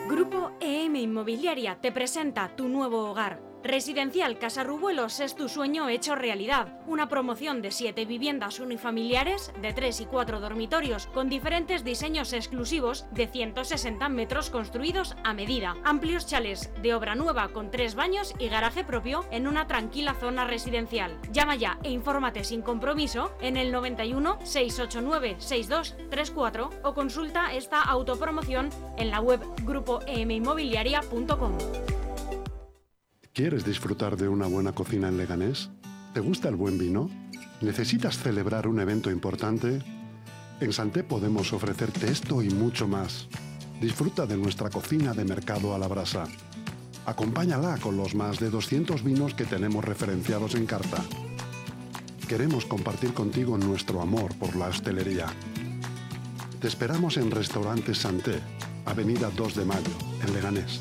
Grupo 0.09 0.53
EM 0.59 0.97
Inmobiliaria 0.97 1.79
te 1.83 1.93
presenta 1.93 2.57
tu 2.57 2.69
nuevo 2.69 3.11
hogar. 3.11 3.52
Residencial 3.65 4.39
Casarrubuelos 4.39 5.21
es 5.21 5.37
tu 5.37 5.49
sueño 5.49 5.89
hecho 5.89 6.17
realidad. 6.17 6.81
Una 6.89 7.09
promoción 7.09 7.63
de 7.63 7.71
7 7.71 8.05
viviendas 8.07 8.59
unifamiliares 8.59 9.53
de 9.63 9.73
3 9.73 10.01
y 10.01 10.07
4 10.07 10.41
dormitorios 10.41 11.07
con 11.07 11.29
diferentes 11.29 11.85
diseños 11.85 12.33
exclusivos 12.33 13.07
de 13.13 13.29
160 13.29 14.09
metros 14.09 14.51
construidos 14.51 15.15
a 15.23 15.33
medida. 15.33 15.77
Amplios 15.85 16.27
chales 16.27 16.73
de 16.83 16.93
obra 16.93 17.15
nueva 17.15 17.51
con 17.51 17.71
3 17.71 17.95
baños 17.95 18.35
y 18.41 18.49
garaje 18.49 18.83
propio 18.83 19.25
en 19.31 19.47
una 19.47 19.69
tranquila 19.69 20.15
zona 20.15 20.45
residencial. 20.45 21.17
Llama 21.31 21.55
ya 21.55 21.79
e 21.85 21.91
infórmate 21.91 22.43
sin 22.43 22.63
compromiso 22.63 23.33
en 23.41 23.57
el 23.57 23.71
91 23.71 24.39
689 24.43 25.37
6234 25.39 26.71
o 26.83 26.95
consulta 26.95 27.55
esta 27.55 27.81
autopromoción 27.81 28.71
en 28.97 29.11
la 29.13 29.21
web 29.21 29.41
grupoeminmobiliaria.com. 29.65 31.53
¿Quieres 33.35 33.65
disfrutar 33.65 34.19
de 34.19 34.29
una 34.29 34.47
buena 34.47 34.73
cocina 34.73 35.09
en 35.09 35.17
Leganés? 35.17 35.71
¿Te 36.13 36.21
gusta 36.21 36.51
el 36.51 36.57
buen 36.57 36.77
vino? 36.77 37.09
¿Necesitas 37.63 38.19
celebrar 38.19 38.69
un 38.69 38.79
evento 38.79 39.11
importante? 39.11 39.79
En 40.61 40.71
Santé 40.75 41.03
podemos 41.03 41.51
ofrecerte 41.55 42.11
esto 42.11 42.43
y 42.43 42.51
mucho 42.51 42.87
más. 42.87 43.29
Disfruta 43.81 44.27
de 44.27 44.37
nuestra 44.37 44.69
cocina 44.69 45.15
de 45.15 45.25
mercado 45.25 45.75
a 45.75 45.79
la 45.79 45.89
brasa. 45.89 46.25
Acompáñala 47.07 47.79
con 47.79 47.97
los 47.97 48.15
más 48.15 48.39
de 48.39 48.51
200 48.51 49.03
vinos 49.03 49.33
que 49.33 49.47
tenemos 49.47 49.83
referenciados 49.83 50.55
en 50.55 50.67
carta. 50.67 51.03
Queremos 52.29 52.67
compartir 52.67 53.15
contigo 53.15 53.57
nuestro 53.57 54.03
amor 54.03 54.35
por 54.37 54.57
la 54.57 54.67
hostelería. 54.67 55.25
Te 56.61 56.69
esperamos 56.69 57.17
en 57.17 57.31
Restaurante 57.31 57.95
Santé, 57.95 58.41
Avenida 58.85 59.31
2 59.35 59.55
de 59.55 59.65
Mayo, 59.65 59.97
en 60.23 60.35
Leganés. 60.35 60.81